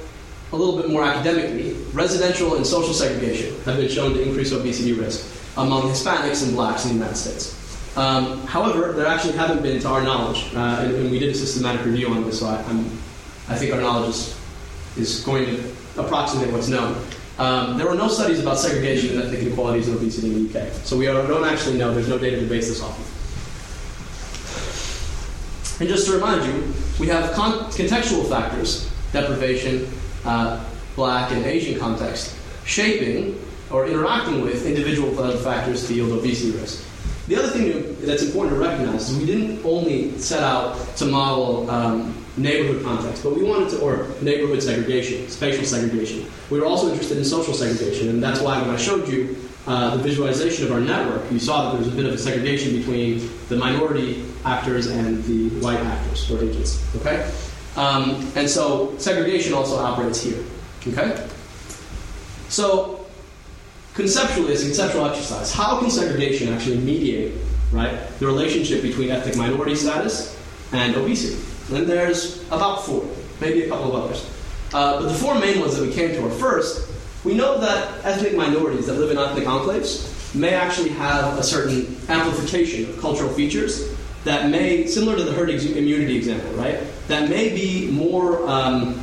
[0.51, 4.93] a little bit more academically, residential and social segregation have been shown to increase obesity
[4.93, 7.97] risk among Hispanics and blacks in the United States.
[7.97, 11.35] Um, however, there actually haven't been, to our knowledge, uh, and, and, we did a
[11.35, 12.57] systematic review on this, so I,
[13.49, 14.39] I think our knowledge is,
[14.97, 17.03] is going to approximate what's known.
[17.37, 20.71] Um, there were no studies about segregation and ethnic inequalities and obesity in the UK,
[20.83, 21.93] so we don't actually know.
[21.93, 23.12] There's no data to base this off of.
[25.83, 29.85] And just to remind you, we have con- contextual factors, deprivation,
[30.23, 30.63] uh,
[30.95, 33.37] black and Asian context, shaping
[33.69, 36.87] or interacting with individual factors to yield obesity risk.
[37.27, 41.69] The other thing that's important to recognize is we didn't only set out to model
[41.69, 46.25] um, neighborhood context, but we wanted to, or neighborhood segregation, spatial segregation.
[46.49, 49.35] We were also interested in social segregation, and that's why when I showed you
[49.67, 52.17] uh, the visualization of our network, you saw that there was a bit of a
[52.17, 56.83] segregation between the minority actors and the white actors or agents.
[56.97, 57.29] Okay,
[57.75, 60.43] um, and so segregation also operates here.
[60.87, 61.27] Okay,
[62.49, 63.05] so
[63.93, 67.33] conceptually, as a conceptual exercise, how can segregation actually mediate,
[67.71, 70.37] right, the relationship between ethnic minority status
[70.71, 71.41] and obesity?
[71.73, 73.05] And there's about four,
[73.39, 74.29] maybe a couple of others.
[74.73, 76.89] Uh, but the four main ones that we came to are first,
[77.23, 81.95] we know that ethnic minorities that live in ethnic enclaves may actually have a certain
[82.09, 87.49] amplification of cultural features that may, similar to the herd immunity example, right, that may
[87.49, 88.99] be more um,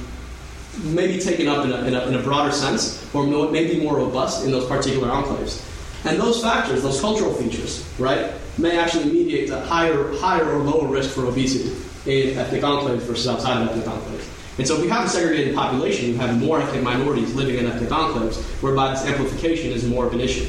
[0.84, 3.80] may be taken up in a, in a, in a broader sense, or may be
[3.80, 5.66] more robust in those particular enclaves.
[6.06, 10.88] And those factors, those cultural features, right, may actually mediate a higher, higher or lower
[10.88, 14.26] risk for obesity in ethnic enclaves versus outside of ethnic enclaves.
[14.58, 17.66] And so if we have a segregated population, you have more ethnic minorities living in
[17.66, 20.48] ethnic enclaves, whereby this amplification is more of an issue.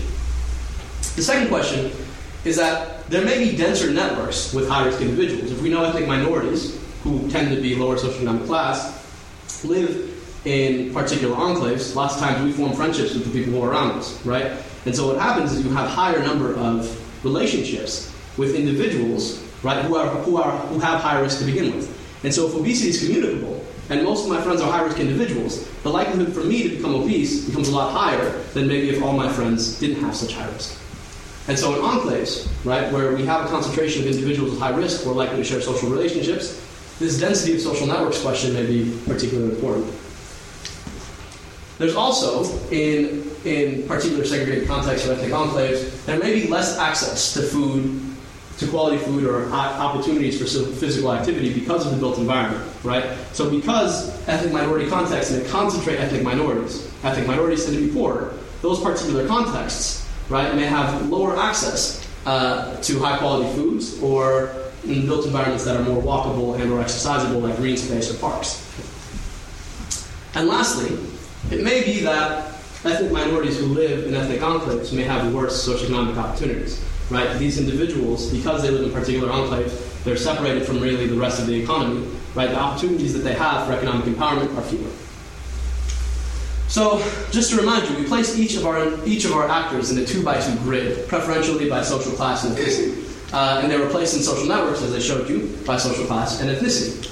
[1.15, 1.91] The second question
[2.45, 5.51] is that there may be denser networks with high risk individuals.
[5.51, 11.35] If we know ethnic minorities, who tend to be lower socioeconomic class, live in particular
[11.35, 14.53] enclaves, lots of times we form friendships with the people who are around us, right?
[14.85, 19.95] And so what happens is you have higher number of relationships with individuals, right, who
[19.95, 21.89] are who are who have high risk to begin with.
[22.23, 25.67] And so if obesity is communicable, and most of my friends are high risk individuals,
[25.83, 29.13] the likelihood for me to become obese becomes a lot higher than maybe if all
[29.13, 30.80] my friends didn't have such high risk.
[31.51, 35.03] And so in enclaves, right, where we have a concentration of individuals with high risk
[35.03, 36.65] who are likely to share social relationships,
[36.97, 39.93] this density of social networks question may be particularly important.
[41.77, 47.33] There's also, in, in particular segregated contexts or ethnic enclaves, there may be less access
[47.33, 47.99] to food,
[48.59, 50.45] to quality food or opportunities for
[50.75, 53.17] physical activity because of the built environment, right?
[53.33, 58.35] So because ethnic minority contexts may concentrate ethnic minorities, ethnic minorities tend to be poorer,
[58.61, 60.00] those particular contexts,
[60.31, 64.55] right, may have lower access uh, to high quality foods or
[64.85, 68.65] in built environments that are more walkable and or exercisable like green space or parks.
[70.33, 70.97] And lastly,
[71.55, 72.47] it may be that
[72.83, 76.83] ethnic minorities who live in ethnic enclaves may have worse socioeconomic opportunities.
[77.09, 77.37] Right?
[77.37, 81.47] These individuals, because they live in particular enclaves, they're separated from really the rest of
[81.47, 82.07] the economy.
[82.33, 82.49] Right?
[82.49, 84.89] The opportunities that they have for economic empowerment are fewer.
[86.71, 90.01] So, just to remind you, we placed each of our each of our actors in
[90.01, 93.89] a two by two grid, preferentially by social class and ethnicity, uh, and they were
[93.89, 97.09] placed in social networks, as I showed you, by social class and ethnicity.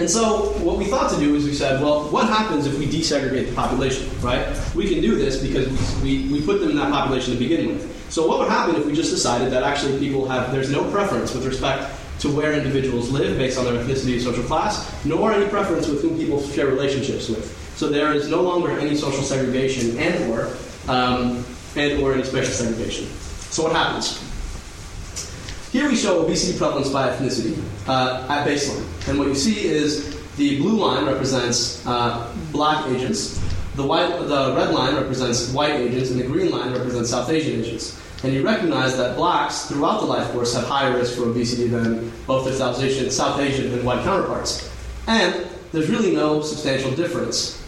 [0.00, 2.86] And so, what we thought to do is we said, well, what happens if we
[2.86, 4.44] desegregate the population, right?
[4.74, 5.68] We can do this because
[6.02, 8.10] we, we, we put them in that population to begin with.
[8.10, 11.32] So, what would happen if we just decided that actually people have, there's no preference
[11.32, 15.48] with respect to where individuals live based on their ethnicity or social class, nor any
[15.48, 17.59] preference with whom people share relationships with.
[17.80, 20.54] So, there is no longer any social segregation and or,
[20.86, 21.42] um,
[21.76, 23.06] and or any spatial segregation.
[23.06, 24.20] So, what happens?
[25.72, 27.58] Here we show obesity prevalence by ethnicity
[27.88, 28.84] uh, at baseline.
[29.08, 33.40] And what you see is the blue line represents uh, black agents,
[33.76, 37.60] the, white, the red line represents white agents, and the green line represents South Asian
[37.60, 37.98] agents.
[38.22, 42.12] And you recognize that blacks throughout the life course have higher risk for obesity than
[42.26, 44.70] both their South Asian, South Asian and white counterparts.
[45.06, 47.59] And there's really no substantial difference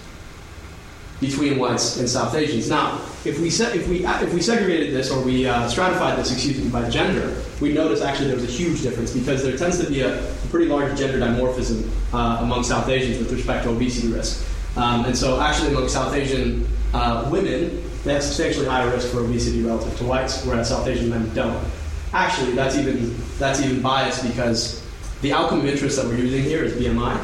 [1.22, 2.68] between whites and South Asians.
[2.68, 6.32] Now, if we se- if we if we segregated this or we uh, stratified this,
[6.32, 9.82] excuse me, by gender, we notice actually there was a huge difference because there tends
[9.82, 10.20] to be a,
[10.52, 14.46] pretty large gender dimorphism uh, among South Asians with respect to obesity risk.
[14.76, 19.20] Um, and so, actually, among South Asian uh, women, they have substantially higher risk for
[19.20, 21.64] obesity relative to whites, whereas South Asian men don't.
[22.12, 24.82] Actually, that's even that's even biased because
[25.22, 27.16] the outcome of interest that we're using here is BMI.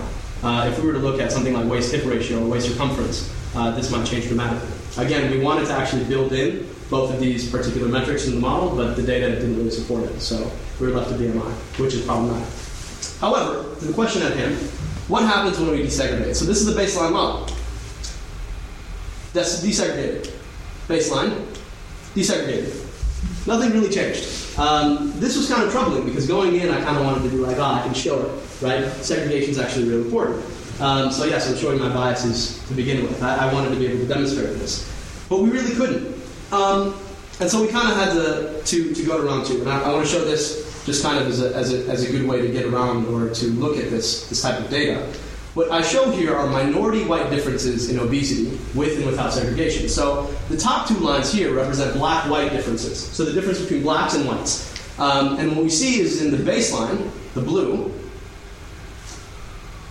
[0.42, 3.28] Uh, if we were to look at something like waist hip ratio or waist circumference,
[3.54, 4.68] uh, this might change dramatically.
[4.96, 8.74] Again, we wanted to actually build in both of these particular metrics in the model,
[8.74, 12.04] but the data didn't really support it, so we were left to BMI, which is
[12.04, 12.48] problematic.
[13.20, 14.56] However, to the question at hand,
[15.08, 16.34] what happens when we desegregate?
[16.34, 17.54] So this is the baseline model.
[19.32, 20.32] That's desegregated.
[20.86, 21.46] Baseline,
[22.14, 22.84] desegregated.
[23.46, 24.58] Nothing really changed.
[24.58, 27.36] Um, this was kind of troubling because going in, I kind of wanted to be
[27.36, 28.90] like, oh, I can show it, right?
[29.02, 30.44] Segregation is actually really important.
[30.80, 33.22] Um, so yes, I'm showing my biases to begin with.
[33.22, 34.88] I, I, wanted to be able to demonstrate this,
[35.28, 36.14] but we really couldn't.
[36.52, 36.94] Um,
[37.40, 39.60] and so we kind of had to, to, to go to.
[39.60, 42.08] And I, I want to show this just kind of as a, as, a, as
[42.08, 45.00] a good way to get around or to look at this, this type of data.
[45.54, 49.88] What I show here are minority white differences in obesity with and without segregation.
[49.88, 52.98] So the top two lines here represent black white differences.
[52.98, 54.72] So the difference between blacks and whites.
[54.98, 57.92] Um, and what we see is in the baseline, the blue,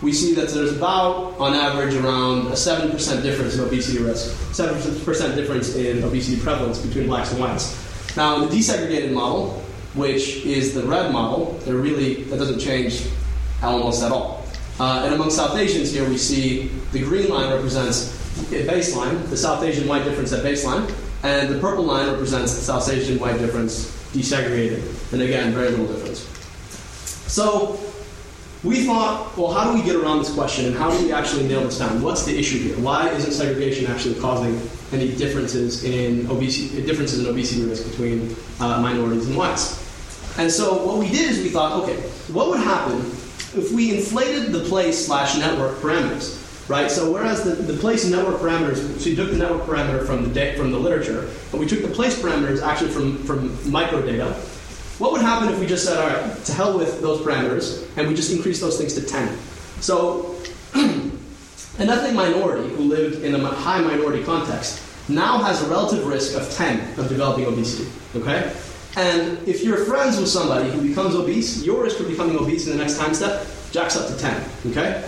[0.02, 2.92] we see that there's about, on average, around a 7%
[3.24, 8.16] difference in obesity risk, 7% difference in obesity prevalence between blacks and whites.
[8.16, 9.64] Now, in the desegregated model,
[9.96, 13.08] which is the red model, there really, that doesn't change
[13.64, 14.46] almost at all.
[14.80, 18.14] Uh, and among South Asians here, we see the green line represents
[18.54, 20.94] at baseline, the South Asian white difference at baseline,
[21.24, 25.12] and the purple line represents the South Asian white difference desegregated.
[25.12, 26.20] And again, very little difference.
[27.32, 27.80] So,
[28.64, 31.48] we thought, well, how do we get around this question and how do we actually
[31.48, 32.02] nail this down?
[32.02, 32.78] What's the issue here?
[32.80, 34.60] Why isn't segregation actually causing
[34.92, 39.84] any differences in obesity, differences in obesity risk between uh, minorities and whites?
[40.40, 41.98] And so what we did is we thought, okay,
[42.34, 42.98] what would happen
[43.56, 46.44] if we inflated the place slash network parameters?
[46.70, 46.92] Right.
[46.92, 50.34] So whereas the, the place and network parameters, so you took the network parameter from
[50.34, 54.36] the from the literature, and we took the place parameters actually from from microdata.
[55.00, 58.08] What would happen if we just said, all right, to hell with those parameters, and
[58.08, 59.38] we just increase those things to 10?
[59.80, 60.36] So,
[60.74, 61.12] an
[61.78, 66.52] ethnic minority who lived in a high minority context now has a relative risk of
[66.52, 68.52] 10 of developing obesity, okay?
[68.96, 72.76] And if you're friends with somebody who becomes obese, your risk of becoming obese in
[72.76, 75.08] the next time step jacks up to 10, okay?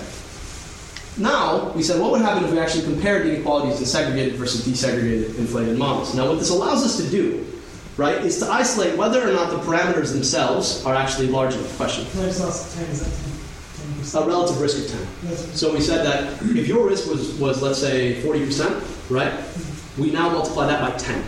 [1.17, 5.37] Now, we said, what would happen if we actually compared inequalities in segregated versus desegregated
[5.39, 6.13] inflated models?
[6.13, 7.45] Now, what this allows us to do
[7.99, 11.75] right, is to isolate whether or not the parameters themselves are actually large enough.
[11.77, 12.05] Question.
[12.11, 14.03] Can I just ask 10, is that 10?
[14.03, 14.23] 10%?
[14.23, 14.87] A relative risk of
[15.27, 15.35] 10.
[15.55, 18.81] So we said that if your risk was, was let's say 40%,
[19.11, 19.33] right?
[19.97, 21.23] We now multiply that by 10.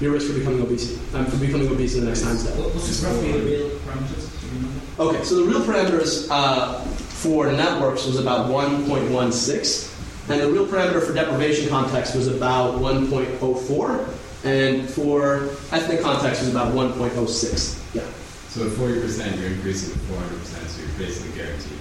[0.00, 2.54] Your risk for becoming obese, um, for becoming obese in the next time step.
[2.56, 4.24] What- What's roughly the real parameters?
[4.40, 4.80] Do you remember?
[5.16, 6.80] Okay, so the real parameters uh,
[7.20, 14.06] for networks was about 1.16, and the real parameter for deprivation context was about 1.04,
[14.44, 17.94] and for ethnic context was about 1.06.
[17.94, 18.02] Yeah,
[18.48, 21.72] So at forty percent, you're increasing to four hundred percent, so you're basically guaranteed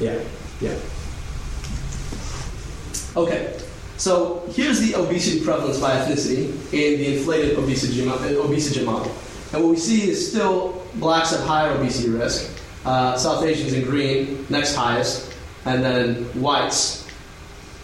[0.00, 0.20] yeah,
[0.60, 0.76] yeah.
[3.16, 3.58] Okay,
[3.96, 8.14] so here's the obesity prevalence by ethnicity in the inflated obesity, uh,
[8.44, 9.12] obesity model.
[9.52, 13.84] And what we see is still blacks have higher obesity risk, uh, South Asians in
[13.84, 15.34] green, next highest,
[15.64, 17.07] and then whites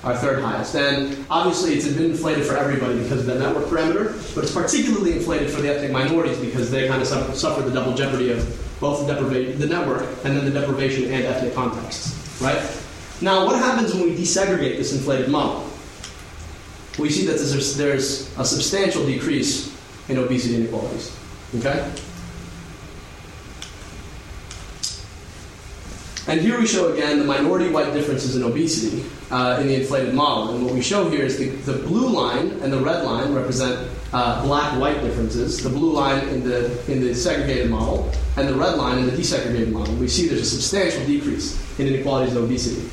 [0.04, 0.74] are third highest.
[0.76, 5.12] And obviously it's been inflated for everybody because of the network parameter, but it's particularly
[5.12, 8.38] inflated for the ethnic minorities because they kind of suffer, suffer the double jeopardy of
[8.80, 12.60] both the, depriva- the network and then the deprivation and ethnic contexts, right?
[13.20, 15.68] Now, what happens when we desegregate this inflated model?
[16.98, 19.74] We see that there's, there's a substantial decrease
[20.08, 21.16] in obesity inequalities.
[21.58, 21.90] Okay?
[26.26, 30.14] And here we show again the minority white differences in obesity uh, in the inflated
[30.14, 30.54] model.
[30.54, 33.90] And what we show here is the, the blue line and the red line represent
[34.14, 38.54] uh, black white differences, the blue line in the, in the segregated model, and the
[38.54, 39.94] red line in the desegregated model.
[39.96, 42.88] We see there's a substantial decrease in inequalities in obesity.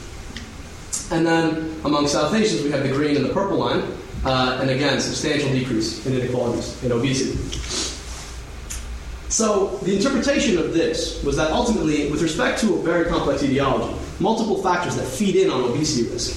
[1.11, 3.84] And then among South Asians, we have the green and the purple line,
[4.25, 7.90] uh, and again, substantial decrease in inequalities in obesity.
[9.32, 13.95] So the interpretation of this was that ultimately, with respect to a very complex etiology,
[14.19, 16.36] multiple factors that feed in on obesity risk,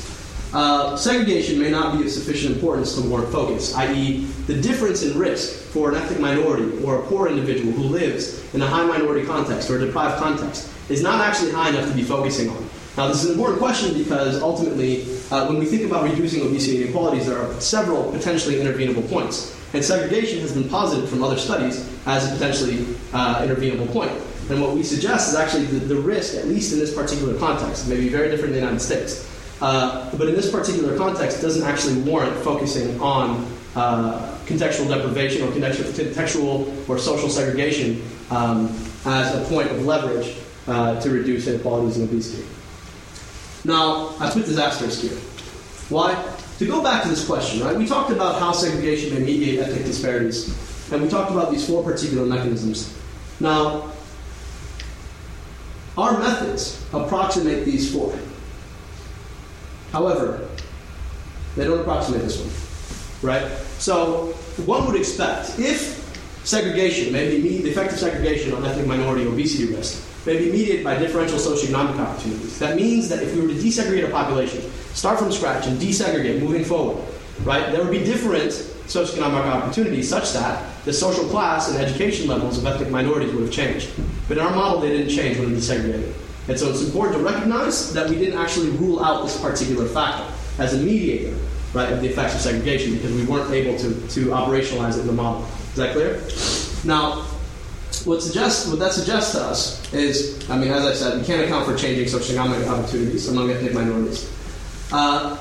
[0.55, 5.19] uh, segregation may not be of sufficient importance to warrant focus, i.e., the difference in
[5.19, 9.27] risk for an ethnic minority or a poor individual who lives in a high minority
[9.27, 12.71] context or a deprived context is not actually high enough to be focusing on.
[12.97, 16.85] Now, this is an important question because ultimately, uh, when we think about reducing obesity
[16.85, 19.54] inequalities, there are several potentially intervenable points.
[19.75, 24.13] And segregation has been posited from other studies as a potentially uh, intervenable point.
[24.49, 27.89] And what we suggest is actually the, the risk, at least in this particular context,
[27.89, 29.29] may be very different in the United States.
[29.61, 35.51] Uh, but in this particular context, doesn't actually warrant focusing on uh, contextual deprivation or
[35.51, 38.69] contextual, or social segregation um,
[39.07, 40.37] as a point of leverage
[40.69, 42.47] uh, to reduce inequalities and obesity.
[43.65, 45.19] Now, I put this asterisk here.
[45.89, 46.15] Why?
[46.59, 47.77] To go back to this question, right?
[47.77, 50.49] We talked about how segregation may mediate ethnic disparities,
[50.93, 52.97] and we talked about these four particular mechanisms.
[53.41, 53.91] Now,
[55.99, 58.17] our methods approximate these four.
[59.91, 60.49] However,
[61.57, 63.51] they don't approximate this one, right?
[63.79, 64.27] So,
[64.65, 66.01] one would expect if
[66.45, 70.97] segregation, maybe the effect of segregation on ethnic minority obesity risk, may be mediated by
[70.97, 72.59] differential socioeconomic opportunities.
[72.59, 74.63] That means that if we were to desegregate a population,
[74.95, 77.05] start from scratch and desegregate moving forward,
[77.43, 78.51] right, there would be different
[78.87, 83.53] socioeconomic opportunities such that the social class and education levels of ethnic minorities would have
[83.53, 83.91] changed.
[84.29, 86.13] But in our model, they didn't change when we desegregated.
[86.49, 90.31] And so it's important to recognize that we didn't actually rule out this particular factor
[90.59, 91.35] as a mediator,
[91.73, 95.07] right, of the effects of segregation because we weren't able to, to operationalize it in
[95.07, 95.43] the model.
[95.43, 96.21] Is that clear?
[96.85, 97.25] Now,
[98.05, 101.43] what suggests what that suggests to us is, I mean, as I said, we can't
[101.43, 104.31] account for changing socioeconomic opportunities among ethnic minorities.
[104.93, 105.37] Uh,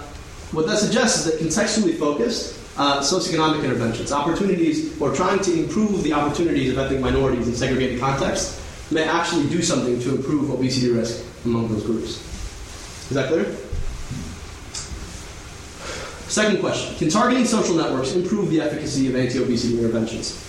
[0.52, 6.04] what that suggests is that contextually focused uh, socioeconomic interventions, opportunities, or trying to improve
[6.04, 8.62] the opportunities of ethnic minorities in segregated contexts,
[8.92, 12.22] may actually do something to improve obesity risk among those groups.
[13.10, 13.46] Is that clear?
[16.30, 20.43] Second question Can targeting social networks improve the efficacy of anti obesity interventions?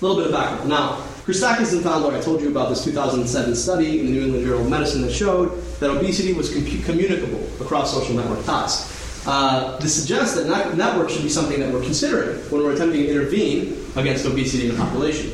[0.00, 0.70] A little bit of background.
[0.70, 0.96] Now,
[1.26, 4.62] Christakis and Fowler, I told you about this 2007 study in the New England Journal
[4.62, 6.50] of Medicine that showed that obesity was
[6.84, 8.96] communicable across social network ties.
[9.26, 13.02] Uh, this suggests that net- networks should be something that we're considering when we're attempting
[13.02, 15.30] to intervene against obesity in the population.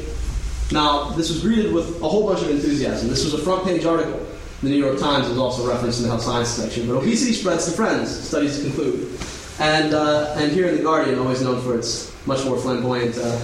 [0.72, 3.08] Now, this was greeted with a whole bunch of enthusiasm.
[3.08, 4.26] This was a front page article.
[4.62, 6.88] The New York Times was also referenced in the health science section.
[6.88, 9.16] But obesity spreads to friends, studies conclude.
[9.58, 13.40] And, uh, and here in The Guardian, always known for its much more flamboyant uh,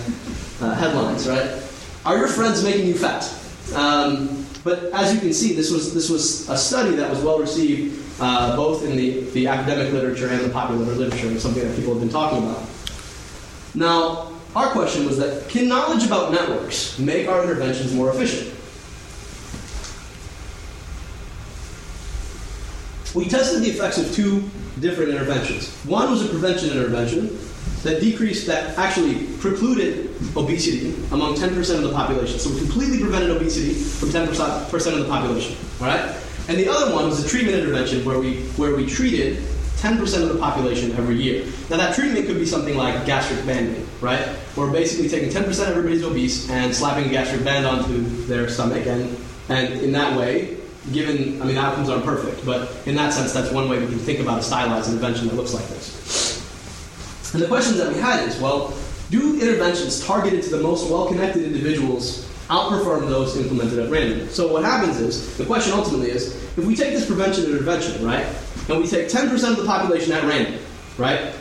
[0.61, 1.63] uh, headlines, right?
[2.05, 3.25] Are your friends making you fat?
[3.75, 7.39] Um, but as you can see, this was, this was a study that was well
[7.39, 11.75] received uh, both in the, the academic literature and the popular literature, and something that
[11.77, 12.63] people have been talking about.
[13.75, 18.55] Now, our question was that can knowledge about networks make our interventions more efficient?
[23.15, 24.49] We tested the effects of two
[24.81, 25.71] different interventions.
[25.85, 27.39] One was a prevention intervention,
[27.83, 32.39] that decreased, that actually precluded obesity among 10% of the population.
[32.39, 35.57] So we completely prevented obesity from 10% of the population.
[35.81, 36.15] All right?
[36.49, 39.39] And the other one was a treatment intervention where we, where we treated
[39.79, 41.45] 10% of the population every year.
[41.71, 44.29] Now that treatment could be something like gastric banding, right?
[44.57, 48.87] Or basically taking 10% of everybody's obese and slapping a gastric band onto their stomach
[48.87, 49.17] and,
[49.49, 50.57] and in that way,
[50.91, 53.99] given, I mean, outcomes aren't perfect, but in that sense, that's one way we can
[53.99, 56.43] think about a stylized intervention that looks like this.
[57.33, 58.75] And the questions that we had is, well,
[59.11, 64.29] do interventions targeted to the most well-connected individuals outperform those implemented at random?
[64.29, 68.27] So what happens is, the question ultimately is, if we take this prevention intervention, right,
[68.69, 70.61] and we take 10% of the population at random,
[70.99, 71.35] right,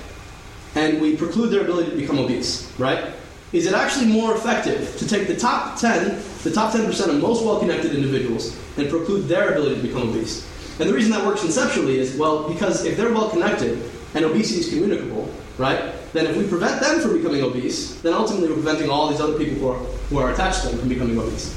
[0.75, 3.13] and we preclude their ability to become obese, right,
[3.53, 7.43] is it actually more effective to take the top 10, the top 10% of most
[7.43, 10.47] well-connected individuals, and preclude their ability to become obese?
[10.79, 13.77] And the reason that works conceptually is, well, because if they're well-connected
[14.15, 18.47] and obesity is communicable, right, then if we prevent them from becoming obese, then ultimately
[18.47, 21.19] we're preventing all these other people who are, who are attached to them from becoming
[21.19, 21.55] obese.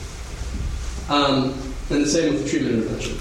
[1.08, 1.54] Um,
[1.90, 3.18] and the same with the treatment intervention.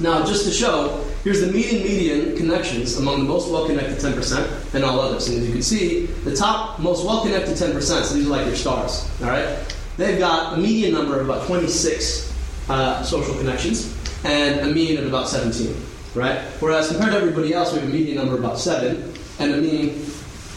[0.00, 4.84] Now, just to show, here's the median median connections among the most well-connected 10% and
[4.84, 5.28] all others.
[5.28, 8.56] And as you can see, the top most well-connected 10%, so these are like your
[8.56, 9.58] stars, all right?
[9.96, 12.32] They've got a median number of about 26
[12.68, 15.76] uh, social connections and a mean of about 17,
[16.14, 16.40] right?
[16.58, 19.56] Whereas compared to everybody else, we have a median number of about 7 and a
[19.58, 19.90] mean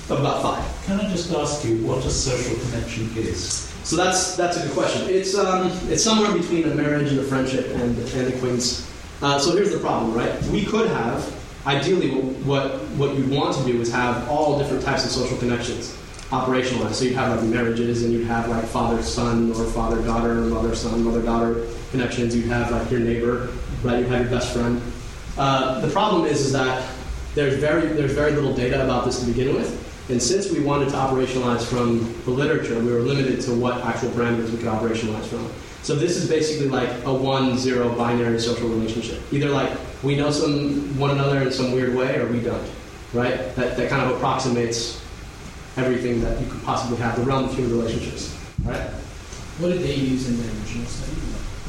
[0.10, 0.86] of about 5.
[0.86, 3.68] Can I just ask you what a social connection is?
[3.84, 5.08] So that's that's a good question.
[5.08, 8.86] It's um, it's somewhere between a marriage and a friendship and and acquaintance.
[9.22, 10.42] Uh, so here's the problem, right?
[10.44, 11.34] We could have,
[11.66, 15.98] ideally, what what you want to do is have all different types of social connections
[16.30, 16.94] operationalized.
[16.94, 20.76] So you'd have like marriages, and you'd have like father son or father daughter, mother
[20.76, 22.36] son, mother daughter connections.
[22.36, 23.50] You'd have like your neighbor,
[23.84, 24.00] right?
[24.00, 24.82] You'd have your best friend.
[25.38, 26.88] Uh, the problem is is that
[27.34, 29.84] there's very there's very little data about this to begin with.
[30.10, 34.10] And since we wanted to operationalize from the literature, we were limited to what actual
[34.12, 35.52] parameters we could operationalize from.
[35.88, 39.22] So this is basically like a one-zero binary social relationship.
[39.32, 39.72] Either like
[40.04, 42.70] we know some one another in some weird way, or we don't.
[43.14, 43.56] Right?
[43.56, 45.02] That, that kind of approximates
[45.78, 48.38] everything that you could possibly have the realm of human relationships.
[48.66, 48.82] Right?
[49.62, 51.22] What did they use in their original study?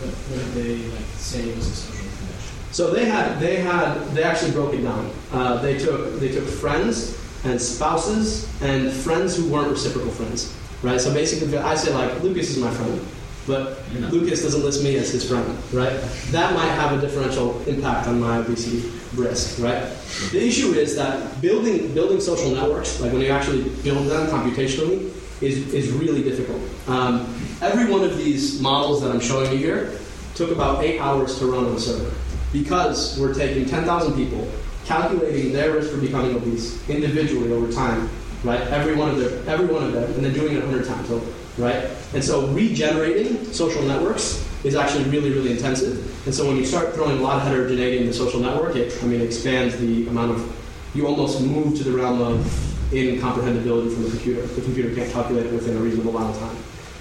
[0.03, 2.73] What, what did they like say was a social connection?
[2.73, 5.13] So they had they had they actually broke it down.
[5.31, 10.53] Uh, they took they took friends and spouses and friends who weren't reciprocal friends.
[10.83, 11.01] Right?
[11.01, 13.01] So basically, I say like Lucas is my friend,
[13.49, 13.79] but.
[14.13, 15.49] Lucas doesn't list me as his friend.
[15.73, 15.99] Right?
[16.31, 19.59] That might have a differential impact on my obesity risk.
[19.59, 19.83] Right?
[20.31, 25.11] The issue is that building building social networks, like when you actually build them computationally,
[25.41, 26.61] is is really difficult.
[26.87, 27.27] Um,
[27.61, 29.99] every one of these models that I'm showing you here
[30.35, 32.15] took about eight hours to run on the server
[32.53, 34.49] because we're taking 10,000 people,
[34.87, 38.09] calculating their risk for becoming obese individually over time,
[38.45, 38.61] right?
[38.69, 41.27] Every one of their, every one of them, and then doing it 100 times over,
[41.57, 41.91] right?
[42.15, 46.27] And so regenerating social networks is actually really, really intensive.
[46.27, 48.97] And so when you start throwing a lot of heterogeneity in the social network, it,
[49.03, 50.57] I mean, expands the amount of,
[50.95, 54.43] you almost move to the realm of incomprehensibility from the computer.
[54.43, 56.57] The computer can't calculate it within a reasonable amount of time.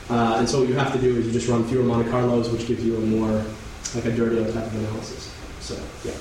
[0.09, 2.49] Uh, and so what you have to do is you just run fewer Monte Carlos,
[2.49, 3.43] which gives you a more,
[3.95, 5.33] like a dirtier type of analysis.
[5.59, 5.75] So,
[6.05, 6.13] yeah.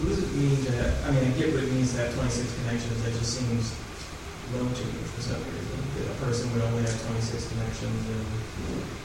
[0.00, 2.14] What does it mean to have, I mean, I get what it means to have
[2.14, 3.76] 26 connections, that just seems
[4.52, 6.10] for some reason.
[6.10, 8.06] A person would only have 26 connections.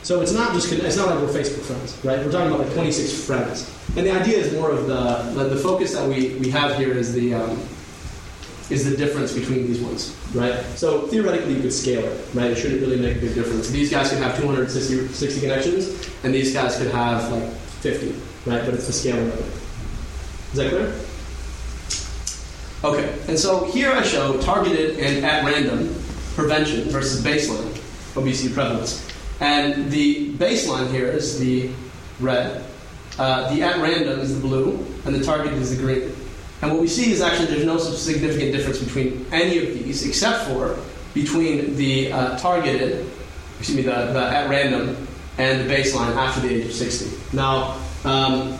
[0.04, 2.24] So it's not just it's not like we're Facebook friends, right?
[2.24, 5.58] We're talking about like 26 friends, and the idea is more of the the, the
[5.58, 7.60] focus that we, we have here is the um,
[8.70, 10.62] is the difference between these ones, right?
[10.76, 12.52] So theoretically, you could scale it, right?
[12.52, 13.70] It shouldn't really make a big difference.
[13.70, 17.50] These guys could have 260 connections, and these guys could have like
[17.82, 18.10] 50,
[18.50, 18.64] right?
[18.64, 19.46] But it's the scaling of it.
[20.52, 21.07] Is that clear?
[22.88, 25.94] Okay, and so here I show targeted and at random
[26.36, 27.68] prevention versus baseline
[28.16, 29.06] obesity prevalence.
[29.42, 31.70] And the baseline here is the
[32.22, 32.64] red,
[33.20, 36.16] uh, the at random is the blue, and the targeted is the green.
[36.62, 40.46] And what we see is actually there's no significant difference between any of these except
[40.46, 40.80] for
[41.14, 43.06] between the uh, targeted,
[43.60, 44.96] excuse me, the, the at random
[45.38, 47.36] and the baseline after the age of 60.
[47.36, 48.58] Now, um,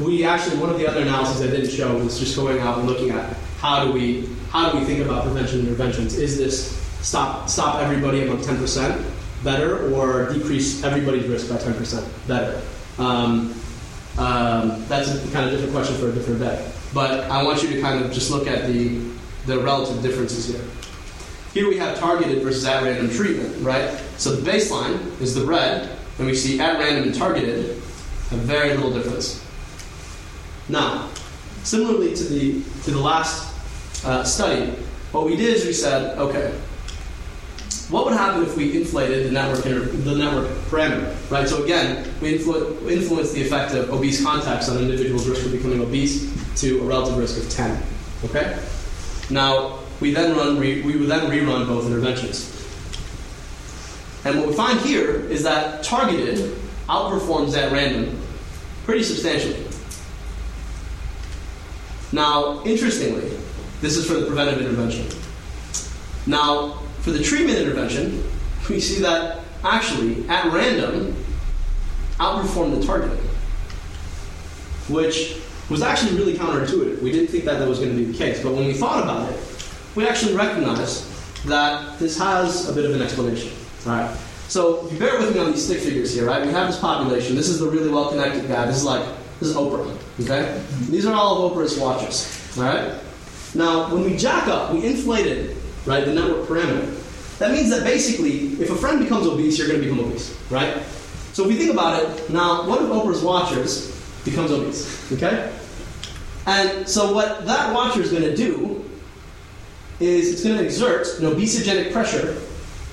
[0.00, 2.88] we actually, one of the other analyses I didn't show was just going out and
[2.88, 6.16] looking at how do we, how do we think about prevention interventions?
[6.16, 9.04] Is this stop, stop everybody above 10%
[9.42, 12.60] better or decrease everybody's risk by 10% better?
[12.98, 13.54] Um,
[14.16, 16.72] um, that's a kind of different question for a different day.
[16.94, 18.98] But I want you to kind of just look at the,
[19.46, 20.64] the relative differences here.
[21.52, 24.00] Here we have targeted versus at random treatment, right?
[24.16, 27.70] So the baseline is the red, and we see at random and targeted
[28.30, 29.44] have very little difference.
[30.68, 31.08] Now,
[31.62, 33.47] similarly to the to the last
[34.04, 34.70] uh, study,
[35.12, 36.52] what we did is we said, okay,
[37.90, 41.48] what would happen if we inflated the network the network parameter, right?
[41.48, 45.52] So again, we influ- influence the effect of obese contacts on an individual's risk of
[45.52, 46.30] becoming obese
[46.60, 47.82] to a relative risk of 10.
[48.26, 48.62] Okay.
[49.30, 52.54] Now we then run re- we would then rerun both interventions,
[54.26, 56.56] and what we find here is that targeted
[56.88, 58.20] outperforms at random
[58.84, 59.64] pretty substantially.
[62.12, 63.36] Now, interestingly,
[63.80, 65.06] this is for the preventive intervention.
[66.26, 68.22] Now, for the treatment intervention,
[68.68, 71.16] we see that actually, at random,
[72.18, 73.18] outperformed the target,
[74.88, 77.00] which was actually really counterintuitive.
[77.02, 79.02] We didn't think that that was going to be the case, but when we thought
[79.02, 79.40] about it,
[79.94, 81.04] we actually recognized
[81.46, 83.52] that this has a bit of an explanation.
[83.86, 84.16] All right.
[84.48, 86.44] So if you bear with me on these stick figures here, right?
[86.44, 87.36] We have this population.
[87.36, 88.66] This is the really well-connected guy.
[88.66, 89.04] This is like
[89.40, 89.96] this is Oprah.
[90.20, 90.62] Okay.
[90.88, 92.56] These are all of Oprah's watches.
[92.56, 92.94] All right.
[93.54, 96.94] Now, when we jack up, we inflated right the network parameter.
[97.38, 100.82] That means that basically, if a friend becomes obese, you're going to become obese, right?
[101.32, 103.94] So if we think about it, now one of Oprah's watchers
[104.24, 105.52] becomes obese, okay?
[106.46, 108.84] And so what that watcher is going to do
[110.00, 112.40] is it's going to exert an obesogenic pressure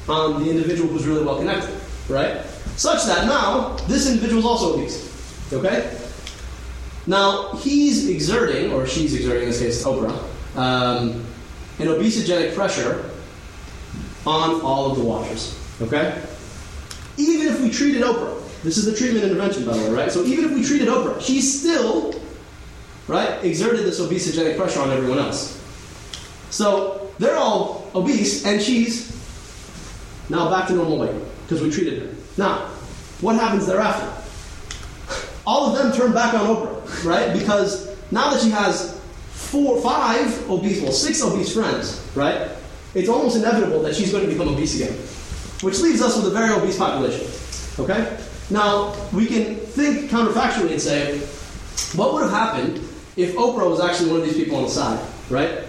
[0.07, 1.75] on the individual who's really well connected,
[2.07, 2.45] right?
[2.75, 5.97] Such that now this individual is also obese, okay?
[7.07, 10.23] Now he's exerting, or she's exerting in this case, Oprah,
[10.57, 11.25] um,
[11.79, 13.09] an obesogenic pressure
[14.25, 16.21] on all of the watchers, okay?
[17.17, 20.11] Even if we treated Oprah, this is the treatment intervention, by the way, right?
[20.11, 22.19] So even if we treated Oprah, she's still,
[23.07, 25.61] right, exerted this obesogenic pressure on everyone else.
[26.49, 29.11] So they're all obese, and she's
[30.29, 32.15] now back to normal weight because we treated her.
[32.37, 32.67] Now,
[33.21, 34.11] what happens thereafter?
[35.45, 37.31] All of them turn back on Oprah, right?
[37.37, 38.94] Because now that she has
[39.45, 42.51] four, five obese, well, six obese friends, right?
[42.93, 44.93] It's almost inevitable that she's going to become obese again,
[45.61, 47.27] which leaves us with a very obese population.
[47.79, 48.17] Okay?
[48.49, 51.19] Now, we can think counterfactually and say,
[51.97, 52.77] what would have happened
[53.17, 55.63] if Oprah was actually one of these people on the side, right?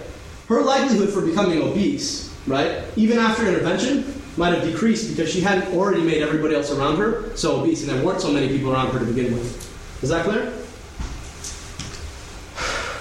[0.47, 5.73] Her likelihood for becoming obese, right, even after intervention, might have decreased because she hadn't
[5.75, 8.91] already made everybody else around her so obese, and there weren't so many people around
[8.91, 10.03] her to begin with.
[10.03, 10.53] Is that clear?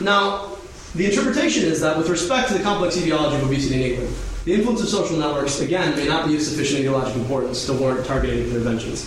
[0.01, 0.55] Now,
[0.97, 4.55] the interpretation is that with respect to the complex etiology of obesity in England, the
[4.55, 8.49] influence of social networks, again, may not be of sufficient etiological importance to warrant targeted
[8.49, 9.07] interventions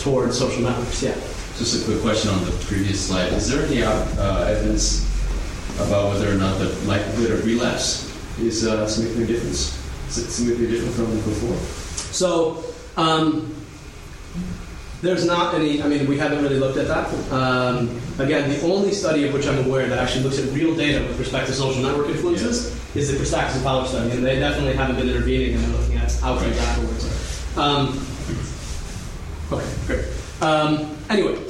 [0.00, 1.02] towards social networks.
[1.02, 1.14] Yeah.
[1.56, 3.32] Just a quick question on the previous slide.
[3.32, 5.06] Is there any uh, uh, evidence
[5.76, 8.10] about whether or not the likelihood of relapse
[8.40, 9.54] is uh, significantly different?
[9.54, 11.56] Is it significantly different from before?
[12.12, 12.64] So,
[12.96, 13.54] um,
[15.02, 17.32] there's not any, I mean, we haven't really looked at that.
[17.32, 21.06] Um, again, the only study of which I'm aware that actually looks at real data
[21.06, 24.74] with respect to social network influences is the Christakis and Fowler study, and they definitely
[24.74, 27.56] haven't been intervening and they're looking at outcomes afterwards.
[27.56, 28.06] Um,
[29.52, 30.04] okay, great.
[30.42, 31.42] Um, anyway,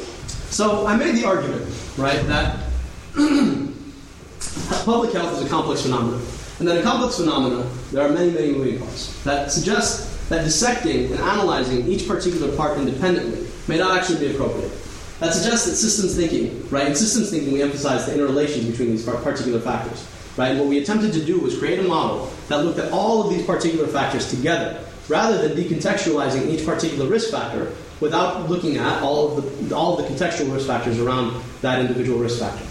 [0.51, 1.65] so I made the argument,
[1.97, 2.67] right, that
[4.85, 6.23] public health is a complex phenomenon.
[6.61, 11.07] And that in complex phenomena, there are many, many moving parts that suggest that dissecting
[11.07, 14.71] and analyzing each particular part independently may not actually be appropriate.
[15.19, 16.87] That suggests that systems thinking, right?
[16.87, 20.09] In systems thinking, we emphasize the interrelation between these particular factors,
[20.39, 20.53] right?
[20.53, 23.35] And what we attempted to do was create a model that looked at all of
[23.35, 29.37] these particular factors together, rather than decontextualizing each particular risk factor without looking at all
[29.37, 32.65] of the all of the contextual risk factors around that individual risk factor.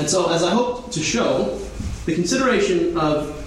[0.00, 1.60] And so, as I hope to show,
[2.06, 3.39] the consideration of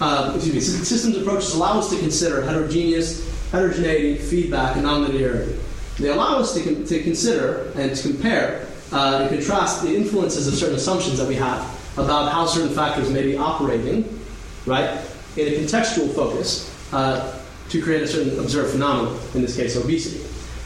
[0.00, 5.58] uh, excuse me, systems approaches allow us to consider heterogeneous, heterogeneity, feedback, and nonlinearity.
[5.98, 10.48] They allow us to, con- to consider and to compare uh, and contrast the influences
[10.48, 11.60] of certain assumptions that we have
[11.98, 14.20] about how certain factors may be operating,
[14.66, 15.00] right,
[15.36, 17.38] in a contextual focus uh,
[17.68, 20.24] to create a certain observed phenomenon, in this case, obesity.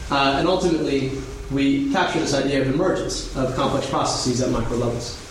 [0.09, 1.11] Uh, and ultimately,
[1.51, 5.21] we capture this idea of emergence of complex processes at micro levels.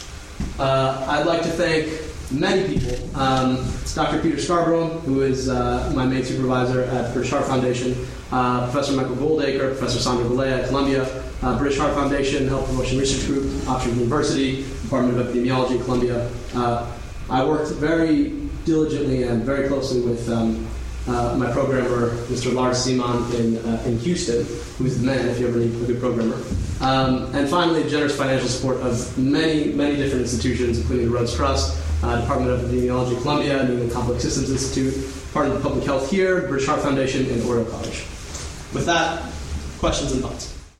[0.58, 1.86] Uh, I'd like to thank
[2.30, 3.16] many people.
[3.16, 4.20] Um, Dr.
[4.20, 7.94] Peter Scarborough, who is uh, my main supervisor at British Heart Foundation,
[8.32, 12.98] uh, Professor Michael Goldacre, Professor Sandro Galea at Columbia, uh, British Heart Foundation, Health Promotion
[12.98, 16.30] Research Group, Oxford University, Department of Epidemiology, Columbia.
[16.54, 16.90] Uh,
[17.30, 18.30] I worked very
[18.64, 20.66] diligently and very closely with um,
[21.06, 22.52] uh, my programmer, Mr.
[22.52, 24.44] Lars Simon in, uh, in Houston,
[24.78, 26.36] who's the man if you ever need a good programmer.
[26.80, 31.78] Um, and finally, generous financial support of many, many different institutions, including the Rhodes Trust,
[32.04, 34.94] uh, Department of Epidemiology, Columbia, New England Complex Systems Institute,
[35.32, 38.04] part of the Public Health here, British Heart Foundation, and Oriel College.
[38.72, 39.22] With that,
[39.78, 40.53] questions and thoughts?